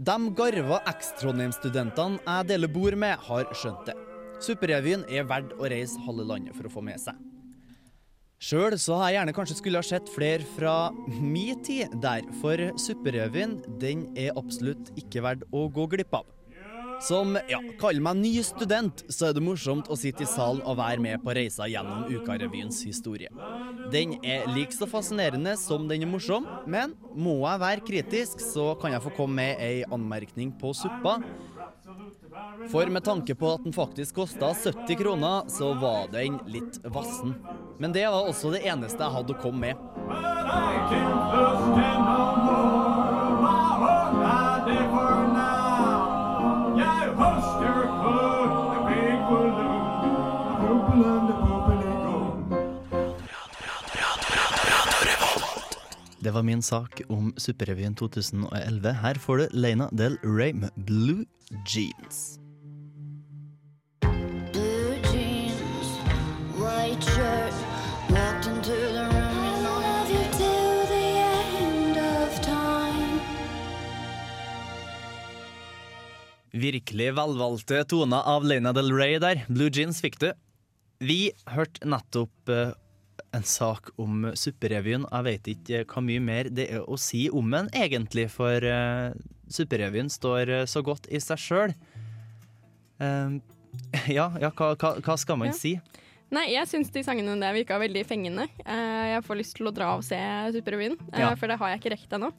De 0.00 0.16
garva 0.32 0.80
eks-Trondheim-studentene 0.94 2.24
jeg 2.24 2.48
deler 2.54 2.72
bord 2.72 2.96
med, 3.04 3.20
har 3.28 3.52
skjønt 3.52 3.84
det. 3.90 3.98
Superrevyen 4.40 5.04
er 5.12 5.28
verdt 5.28 5.52
å 5.60 5.68
reise 5.68 6.00
halve 6.06 6.24
landet 6.24 6.56
for 6.56 6.64
å 6.70 6.72
få 6.72 6.88
med 6.88 6.96
seg. 7.02 7.20
Sjøl 8.40 8.72
så 8.80 8.96
har 8.96 9.10
jeg 9.10 9.18
gjerne 9.18 9.32
kanskje 9.36 9.54
skulle 9.58 9.80
ha 9.82 9.84
sett 9.84 10.06
flere 10.08 10.46
fra 10.56 10.74
mi 11.20 11.50
tid 11.60 11.92
der, 12.00 12.24
for 12.40 12.56
Superrevyen 12.80 13.58
den 13.82 14.06
er 14.16 14.32
absolutt 14.40 14.88
ikke 14.96 15.20
verdt 15.26 15.44
å 15.52 15.66
gå 15.68 15.84
glipp 15.92 16.16
av. 16.16 16.24
Som, 17.04 17.36
ja, 17.48 17.58
kall 17.80 18.00
meg 18.04 18.16
ny 18.16 18.30
student, 18.44 19.04
så 19.12 19.28
er 19.28 19.36
det 19.36 19.44
morsomt 19.44 19.88
å 19.92 19.96
sitte 19.96 20.24
i 20.24 20.28
salen 20.28 20.60
og 20.64 20.78
være 20.80 21.04
med 21.04 21.20
på 21.24 21.34
reisa 21.36 21.68
gjennom 21.68 22.08
Ukarevyens 22.12 22.80
historie. 22.88 23.28
Den 23.92 24.16
er 24.24 24.48
like 24.52 24.72
så 24.76 24.88
fascinerende 24.88 25.52
som 25.60 25.84
den 25.88 26.04
er 26.04 26.12
morsom, 26.12 26.48
men 26.68 26.96
må 27.12 27.42
jeg 27.42 27.64
være 27.66 27.86
kritisk, 27.92 28.40
så 28.40 28.72
kan 28.80 28.96
jeg 28.96 29.04
få 29.04 29.12
komme 29.20 29.36
med 29.42 29.64
ei 29.64 29.84
anmerkning 29.92 30.56
på 30.60 30.72
suppa. 30.76 31.18
For 32.70 32.86
med 32.86 33.04
tanke 33.04 33.34
på 33.34 33.54
at 33.54 33.64
den 33.64 33.72
faktisk 33.74 34.14
kosta 34.14 34.52
70 34.54 34.96
kroner, 35.00 35.48
så 35.48 35.72
var 35.74 36.10
den 36.12 36.38
litt 36.46 36.78
vassen. 36.84 37.34
Men 37.78 37.92
det 37.92 38.06
var 38.06 38.28
også 38.28 38.52
det 38.54 38.62
eneste 38.68 39.02
jeg 39.02 39.14
hadde 39.16 39.34
å 39.34 39.40
komme 39.42 39.72
med. 39.72 39.76
Det 56.20 56.30
var 56.30 56.42
min 56.42 56.60
sak 56.62 57.00
om 57.08 57.30
Supperevyen 57.40 57.94
2011. 57.96 58.90
Her 58.92 59.16
får 59.16 59.38
du 59.40 59.54
Lena 59.56 59.86
Del 59.96 60.18
Rey 60.20 60.52
med 60.52 60.68
Blue 60.76 61.24
Jeans. 61.64 62.36
Blue 64.52 64.98
jeans, 65.08 65.88
white 66.60 67.00
shirt, 67.00 67.56
walked 68.12 68.52
into 68.52 68.76
the 68.92 69.06
room 69.08 69.38
and 69.48 69.64
I 69.64 69.72
love 69.80 70.12
you 70.12 70.24
till 70.36 70.84
the 70.92 71.08
end 71.64 71.96
of 71.96 72.36
time. 72.44 73.20
Virkelig 76.52 77.14
velvalgte 77.16 77.84
toner 77.88 78.28
av 78.28 78.44
Lena 78.44 78.74
Del 78.76 78.92
Rey 78.92 79.16
der. 79.24 79.46
Blue 79.48 79.72
Jeans 79.72 80.04
fikk 80.04 80.20
du. 80.20 80.28
Vi 81.00 81.30
hørte 81.48 81.88
nettopp 81.88 82.52
eh, 82.52 82.76
en 83.32 83.44
sak 83.46 83.90
om 84.00 84.30
Supperevyen. 84.34 85.04
Jeg 85.10 85.26
vet 85.26 85.50
ikke 85.54 85.84
hva 85.86 86.02
mye 86.02 86.22
mer 86.24 86.50
det 86.50 86.68
er 86.74 86.82
å 86.82 86.98
si 86.98 87.28
om 87.30 87.50
den, 87.54 87.70
egentlig, 87.76 88.28
for 88.32 88.64
uh, 88.66 89.12
Supperevyen 89.50 90.10
står 90.10 90.50
eh, 90.60 90.66
så 90.70 90.82
godt 90.86 91.08
i 91.10 91.18
seg 91.22 91.40
sjøl. 91.42 91.72
ja, 94.18 94.26
ja 94.38 94.50
hva, 94.52 94.74
hva, 94.76 94.90
hva 95.00 95.16
skal 95.18 95.38
man 95.40 95.50
Ja. 95.50 95.56
si? 95.56 95.80
Nei, 96.30 96.52
jeg 96.52 96.68
syns 96.70 96.92
de 96.94 97.02
sangene 97.02 97.32
der 97.42 97.56
virka 97.56 97.78
veldig 97.82 98.04
fengende. 98.06 98.44
Uh, 98.62 99.16
jeg 99.16 99.24
får 99.26 99.38
lyst 99.40 99.56
til 99.58 99.66
å 99.66 99.72
dra 99.74 99.88
og 99.96 100.04
se 100.06 100.18
Supperevyen, 100.54 100.94
eh, 101.12 101.24
Ja. 101.24 101.34
for 101.34 101.50
det 101.50 101.58
har 101.58 101.72
jeg 101.72 101.80
ikke 101.80 101.92
rekt 101.96 102.12
ennå. 102.14 102.30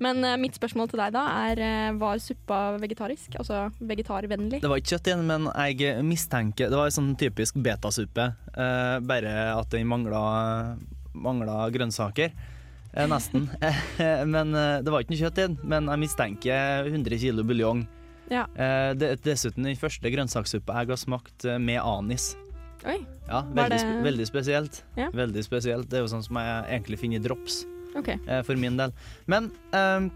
Men 0.00 0.24
uh, 0.24 0.34
mitt 0.40 0.56
spørsmål 0.56 0.88
til 0.90 1.00
deg 1.02 1.12
da 1.14 1.22
er 1.50 1.60
uh, 1.60 1.98
var 2.00 2.20
suppa 2.22 2.60
vegetarisk? 2.80 3.36
Altså 3.40 3.66
vegetarvennlig? 3.84 4.62
Det 4.62 4.70
var 4.70 4.80
ikke 4.80 4.94
kjøtt 4.96 5.10
igjen, 5.10 5.26
men 5.28 5.48
jeg 5.50 6.04
mistenker 6.08 6.72
Det 6.72 6.78
var 6.80 6.88
en 6.88 6.96
sånn 6.96 7.12
typisk 7.20 7.58
betasuppe. 7.60 8.30
Uh, 8.56 8.96
bare 9.04 9.34
at 9.54 9.70
den 9.74 9.88
mangla, 9.90 10.22
mangla 11.12 11.66
grønnsaker. 11.74 12.32
Nesten. 13.06 13.44
Men 14.34 14.50
Det 14.82 14.90
var 14.90 15.04
ikke 15.04 15.12
noe 15.14 15.20
kjøtt 15.20 15.36
igjen, 15.38 15.52
men 15.62 15.86
jeg 15.92 16.00
mistenker 16.02 16.88
100 16.90 17.20
kilo 17.22 17.44
buljong. 17.46 17.84
Ja. 18.32 18.48
Det 18.98 19.12
dessuten 19.22 19.62
den 19.68 19.78
første 19.78 20.10
grønnsakssuppa 20.10 20.80
jeg 20.82 20.90
har 20.90 20.98
smakt 20.98 21.46
med 21.62 21.78
anis. 21.78 22.32
Oi. 22.82 22.96
Ja, 23.28 23.44
veldig, 23.46 23.78
det- 23.78 24.02
veldig 24.08 24.26
spesielt. 24.26 24.82
Ja. 24.98 25.10
Veldig 25.14 25.44
spesielt. 25.44 25.88
Det 25.90 26.00
er 26.00 26.02
jo 26.02 26.10
sånn 26.10 26.24
som 26.26 26.38
jeg 26.42 26.64
egentlig 26.66 26.98
finner 26.98 27.20
i 27.20 27.24
drops, 27.24 27.62
OK. 27.98 28.08
eh, 28.14 28.42
for 28.46 28.58
min 28.60 28.76
del. 28.78 28.92
Men 29.30 29.50
eh, 29.74 30.10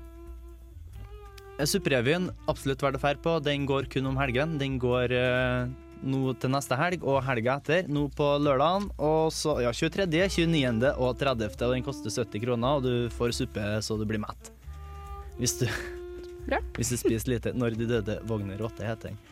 Supperevyen, 1.64 2.30
absolutt 2.50 2.82
verdt 2.82 2.98
å 2.98 3.02
fære 3.02 3.22
på. 3.22 3.38
Den 3.44 3.66
går 3.68 3.86
kun 3.92 4.10
om 4.10 4.18
helgen. 4.18 4.56
Den 4.58 4.78
går 4.82 5.14
eh, 5.14 5.72
nå 6.04 6.34
til 6.42 6.52
neste 6.52 6.76
helg 6.78 7.04
og 7.06 7.20
helga 7.24 7.58
etter, 7.60 7.90
nå 7.90 8.08
på 8.16 8.26
lørdagen. 8.42 8.88
Og 8.98 9.30
så 9.34 9.60
ja, 9.64 9.72
23., 9.74 10.08
29. 10.10 10.90
og 10.98 11.14
30. 11.20 11.54
Og 11.54 11.76
den 11.76 11.86
koster 11.86 12.10
70 12.10 12.44
kroner, 12.44 12.80
og 12.80 12.86
du 12.86 13.12
får 13.14 13.36
suppe 13.38 13.68
så 13.86 13.98
du 14.00 14.06
blir 14.08 14.22
mett. 14.22 14.50
Hvis 15.38 15.58
du, 15.62 15.68
Bra. 16.48 16.60
hvis 16.78 16.92
du 16.94 16.98
spiser 17.00 17.36
lite. 17.36 17.54
Når 17.56 17.78
de 17.78 17.90
døde 17.96 18.18
vogner 18.28 18.58
rotte, 18.60 18.86
heter 18.86 19.12
den. 19.12 19.22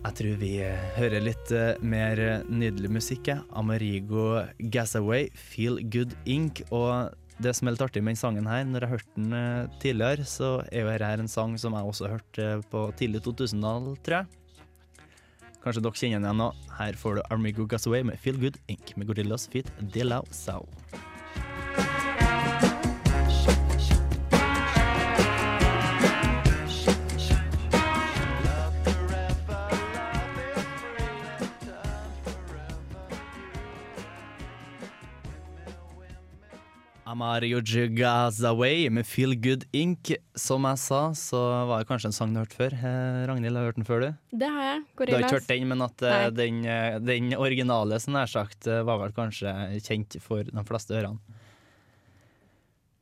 Jeg 0.00 0.16
tror 0.16 0.36
vi 0.40 0.54
eh, 0.64 0.84
hører 0.96 1.20
litt 1.20 1.50
eh, 1.52 1.74
mer 1.84 2.20
eh, 2.24 2.46
nydelig 2.48 2.88
musikk. 2.94 3.28
Amerigo 3.52 4.40
Gasaway, 4.72 5.28
Feel 5.36 5.76
Good 5.92 6.14
Ink. 6.24 6.62
Og 6.72 7.12
det 7.40 7.52
som 7.56 7.68
er 7.68 7.76
litt 7.76 7.84
artig 7.84 8.02
med 8.04 8.16
den 8.16 8.20
sangen 8.22 8.48
her, 8.48 8.64
når 8.64 8.86
jeg 8.86 8.92
hørte 8.94 9.20
den 9.20 9.68
tidligere, 9.82 10.24
så 10.28 10.50
er 10.72 10.86
jo 10.86 10.94
dette 10.94 11.12
en 11.26 11.30
sang 11.32 11.58
som 11.60 11.76
jeg 11.76 11.92
også 11.92 12.10
hørte 12.14 12.48
på 12.72 12.86
tidlig 13.00 13.22
2000-tall, 13.28 13.92
tror 14.00 14.22
jeg. 14.22 15.06
Kanskje 15.60 15.84
dere 15.84 16.00
kjenner 16.00 16.16
den 16.16 16.28
igjen 16.30 16.42
nå. 16.46 16.50
Her 16.80 16.96
får 16.96 17.20
du 17.20 17.22
Amerigo 17.28 17.68
Gasaway 17.68 18.04
med 18.08 18.20
Feel 18.24 18.40
Good 18.40 18.56
Ink 18.72 18.96
med 18.96 19.12
Gorillas 19.12 19.48
Feet 19.52 19.68
De 19.92 20.08
La 20.08 20.24
Soul. 37.30 37.46
Jugazaway 37.46 37.94
Gazaway 37.94 38.90
med 38.90 39.06
Feel 39.06 39.36
Good 39.36 39.64
Ink. 39.72 40.10
Som 40.34 40.64
jeg 40.66 40.78
sa, 40.82 41.00
så 41.14 41.38
var 41.68 41.82
det 41.82 41.86
kanskje 41.86 42.10
en 42.10 42.14
sang 42.16 42.32
du 42.34 42.40
har 42.40 42.46
hørt 42.48 42.56
før. 42.58 42.74
Eh, 42.74 43.26
Ragnhild, 43.28 43.54
har 43.54 43.62
du 43.62 43.68
hørt 43.68 43.78
den 43.78 43.86
før, 43.86 44.00
du? 44.02 44.38
Det 44.40 44.48
har 44.50 44.64
jeg. 44.66 44.80
Du 44.96 45.12
har 45.12 45.22
ikke 45.22 45.36
hørt 45.38 45.50
den, 45.50 45.66
men 45.70 45.84
at 45.86 46.02
eh, 46.02 46.26
den, 46.34 46.62
eh, 46.66 46.98
den 46.98 47.34
originale, 47.38 48.00
som 48.02 48.16
nær 48.16 48.30
sagt, 48.30 48.66
var 48.66 48.98
vel 49.04 49.14
kanskje 49.14 49.52
kjent 49.84 50.16
for 50.24 50.42
de 50.42 50.64
fleste 50.66 50.96
ørene. 50.96 51.20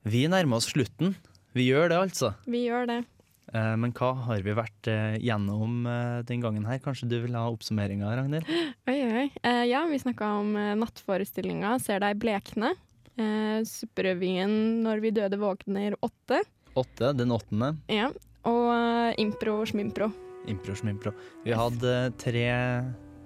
Vi 0.08 0.26
nærmer 0.28 0.60
oss 0.60 0.68
slutten. 0.68 1.14
Vi 1.56 1.70
gjør 1.70 1.88
det, 1.92 2.02
altså. 2.08 2.34
Vi 2.48 2.66
gjør 2.66 2.88
det. 2.90 3.04
Men 3.48 3.94
hva 3.96 4.10
har 4.26 4.42
vi 4.44 4.52
vært 4.52 4.90
gjennom 5.24 5.86
den 6.28 6.42
gangen 6.44 6.66
her? 6.68 6.82
Kanskje 6.84 7.08
du 7.08 7.16
vil 7.22 7.32
ha 7.32 7.46
oppsummeringa, 7.48 8.10
Ragnhild? 8.18 8.44
Oi, 8.92 8.98
oi, 9.08 9.24
ja, 9.70 9.86
vi 9.88 10.00
snakka 10.00 10.28
om 10.42 10.52
nattforestillinga 10.82 11.78
Ser 11.80 12.04
deg 12.04 12.20
blekne. 12.20 12.74
Uh, 13.18 13.64
Supperevyen 13.66 14.52
Når 14.84 15.02
vi 15.02 15.10
døde 15.16 15.40
våkner 15.40 15.96
åtte. 16.06 16.44
Åtte, 16.78 17.12
den 17.18 17.34
åttende. 17.34 17.72
Ja. 17.90 18.12
Og 18.46 18.64
eh, 18.70 19.18
impro 19.20 19.60
og 19.62 19.68
smimpro. 19.70 20.10
Impro 20.48 20.76
smimpro. 20.78 21.12
Vi 21.44 21.54
hadde 21.56 21.94
eh, 22.04 22.12
tre, 22.20 22.46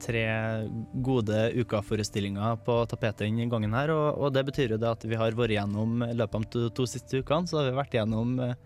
tre 0.02 0.24
gode 1.05 1.44
ukaforestillinger 1.61 2.62
på 2.66 2.78
tapetet 2.90 3.26
denne 3.26 3.48
gangen 3.52 3.76
her, 3.76 3.92
og, 3.94 4.07
og 4.18 4.35
det 4.35 4.46
betyr 4.48 4.74
jo 4.76 4.81
det 4.83 4.90
at 4.90 5.07
vi 5.07 5.18
har 5.20 5.37
vært 5.38 5.57
gjennom 5.59 6.02
i 6.09 6.14
løpet 6.16 6.38
av 6.38 6.46
de 6.46 6.52
to, 6.55 6.66
to 6.81 6.88
siste 6.90 7.22
ukene, 7.22 7.50
så 7.50 7.61
har 7.61 7.70
vi 7.70 7.78
vært 7.83 7.98
gjennom 7.98 8.38
eh, 8.42 8.57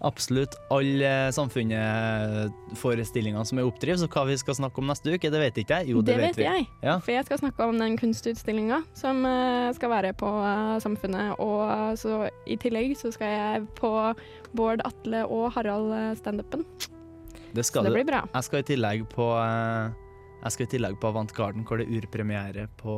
absolutt 0.00 0.56
alle 0.72 1.28
samfunnet-forestillingene 1.36 3.44
som 3.46 3.58
er 3.60 3.66
oppdrevet, 3.68 4.00
så 4.00 4.08
hva 4.10 4.24
vi 4.28 4.36
skal 4.40 4.54
snakke 4.56 4.80
om 4.80 4.86
neste 4.90 5.12
uke, 5.12 5.30
det 5.32 5.40
vet 5.42 5.56
ikke 5.60 5.74
jeg. 5.80 5.86
Jo, 5.92 5.98
det, 6.04 6.16
vet 6.20 6.38
vi. 6.40 6.46
jeg. 6.46 6.62
Ja. 6.84 6.94
For 7.04 7.10
jeg 7.14 7.24
skal 7.28 7.38
snakke 7.42 7.60
om 7.68 7.76
den 7.80 7.94
kunstutstillinga 8.00 8.78
som 8.96 9.16
eh, 9.28 9.68
skal 9.76 9.88
være 9.92 10.10
på 10.16 10.28
eh, 10.28 10.78
Samfunnet. 10.84 11.28
Og 11.42 11.60
eh, 11.66 11.94
så 12.00 12.10
i 12.48 12.56
tillegg 12.60 12.88
så 13.00 13.08
skal 13.14 13.28
jeg 13.34 13.54
på 13.80 13.90
Bård, 14.56 14.80
Atle 14.88 15.20
og 15.28 15.44
Harald 15.56 15.88
eh, 15.96 16.14
standupen. 16.20 16.62
Det 17.50 17.64
skal 17.66 17.82
Så 17.82 17.86
det 17.90 17.96
blir 17.98 18.08
bra. 18.08 18.20
Jeg 18.30 18.44
skal 18.46 18.58
i 18.62 18.68
tillegg 18.68 19.00
på 19.10 19.24
Jeg 19.34 20.50
skal 20.54 20.66
i 20.68 20.72
tillegg 20.76 20.94
på 21.02 21.06
Avant 21.10 21.32
Garden, 21.34 21.62
hvor 21.66 21.76
det 21.80 21.86
er 21.88 21.92
urpremiere 21.98 22.62
på 22.80 22.92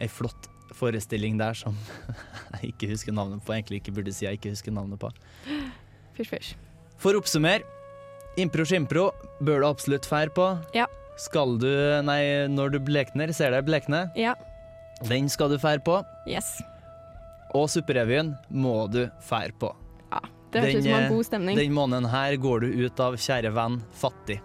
ei 0.00 0.08
flott 0.12 0.42
forestilling 0.76 1.38
der 1.40 1.56
som 1.58 1.76
jeg 2.60 2.74
ikke 2.74 2.90
husker 2.92 3.14
navnet 3.16 3.42
på. 3.44 3.54
Egentlig 3.56 3.80
ikke 3.80 3.94
burde 3.98 4.14
si 4.14 4.26
jeg 4.26 4.38
ikke 4.38 4.52
husker 4.54 4.74
navnet 4.74 5.00
på. 5.00 5.10
Fysj, 6.20 6.30
fysj. 6.36 6.54
For 7.00 7.16
å 7.16 7.22
oppsummere. 7.22 7.64
Impro 8.40 8.64
skimpro 8.68 9.08
bør 9.42 9.64
du 9.64 9.68
absolutt 9.70 10.06
fære 10.08 10.32
på. 10.36 10.46
Ja. 10.76 10.86
Skal 11.20 11.56
du 11.60 11.70
Nei, 12.04 12.46
når 12.48 12.76
du 12.76 12.80
blekner, 12.84 13.32
ser 13.36 13.52
deg 13.56 13.66
blekne. 13.68 14.06
Ja. 14.16 14.36
Den 15.08 15.28
skal 15.32 15.52
du 15.52 15.58
fære 15.60 15.80
på. 15.84 16.00
Yes. 16.28 16.58
Og 17.56 17.70
Supperevyen 17.72 18.34
må 18.52 18.84
du 18.92 19.06
fære 19.26 19.56
på. 19.60 19.72
Det 20.50 20.62
høres 20.64 20.80
ut 20.80 20.82
som 20.82 20.94
en 20.96 21.04
eh, 21.04 21.12
god 21.14 21.26
stemning. 21.28 21.58
Den 21.58 21.74
måneden 21.74 22.06
her 22.10 22.36
går 22.42 22.64
du 22.64 22.80
ut 22.82 23.02
av 23.02 23.16
Kjære 23.22 23.52
venn 23.54 23.76
fattig. 23.94 24.40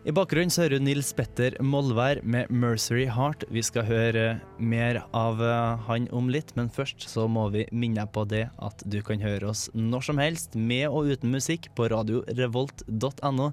I 0.00 0.12
bakgrunnen 0.16 0.48
så 0.48 0.62
hører 0.62 0.80
du 0.80 0.86
Nils 0.86 1.10
Petter 1.12 1.58
Molvær 1.60 2.22
med 2.24 2.48
'Mercery 2.48 3.04
Heart'. 3.04 3.44
Vi 3.52 3.60
skal 3.60 3.84
høre 3.84 4.40
mer 4.56 5.02
av 5.12 5.42
eh, 5.44 5.76
han 5.84 6.06
om 6.16 6.30
litt, 6.32 6.54
men 6.56 6.72
først 6.72 7.04
så 7.04 7.26
må 7.28 7.50
vi 7.52 7.66
minne 7.68 8.06
på 8.08 8.24
det 8.24 8.46
at 8.64 8.80
du 8.88 9.02
kan 9.04 9.20
høre 9.20 9.52
oss 9.52 9.68
når 9.76 10.08
som 10.08 10.22
helst, 10.24 10.56
med 10.56 10.88
og 10.88 11.12
uten 11.12 11.28
musikk, 11.28 11.68
på 11.76 11.90
radiorevolt.no. 11.92 13.52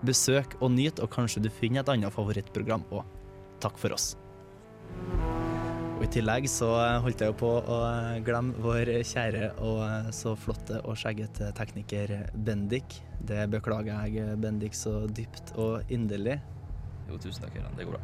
Besøk 0.00 0.56
og 0.62 0.72
nyt, 0.72 0.96
og 0.96 1.12
kanskje 1.12 1.44
du 1.44 1.52
finner 1.52 1.84
et 1.84 1.92
annet 1.92 2.16
favorittprogram 2.16 2.88
òg. 2.88 3.04
Takk 3.60 3.76
for 3.76 3.92
oss. 3.92 4.14
Og 6.02 6.08
I 6.08 6.16
tillegg 6.16 6.48
så 6.50 6.66
holdt 6.98 7.20
jeg 7.22 7.30
jo 7.30 7.34
på 7.38 7.48
å 7.62 7.76
glemme 8.26 8.58
vår 8.58 8.88
kjære 9.06 9.52
og 9.62 10.08
så 10.10 10.32
flotte 10.34 10.80
og 10.82 10.98
skjeggete 10.98 11.52
tekniker 11.54 12.26
Bendik. 12.34 12.96
Det 13.22 13.44
beklager 13.52 14.10
jeg, 14.10 14.34
Bendik, 14.42 14.74
så 14.74 15.06
dypt 15.06 15.54
og 15.54 15.86
inderlig. 15.94 16.40
Jo, 17.06 17.22
tusen 17.22 17.46
takk, 17.46 17.54
Gøran. 17.54 17.78
Det 17.78 17.86
går 17.86 17.94
bra. 17.94 18.02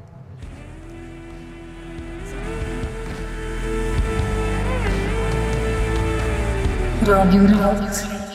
Radio 7.11 7.51
Revolt. 7.51 8.28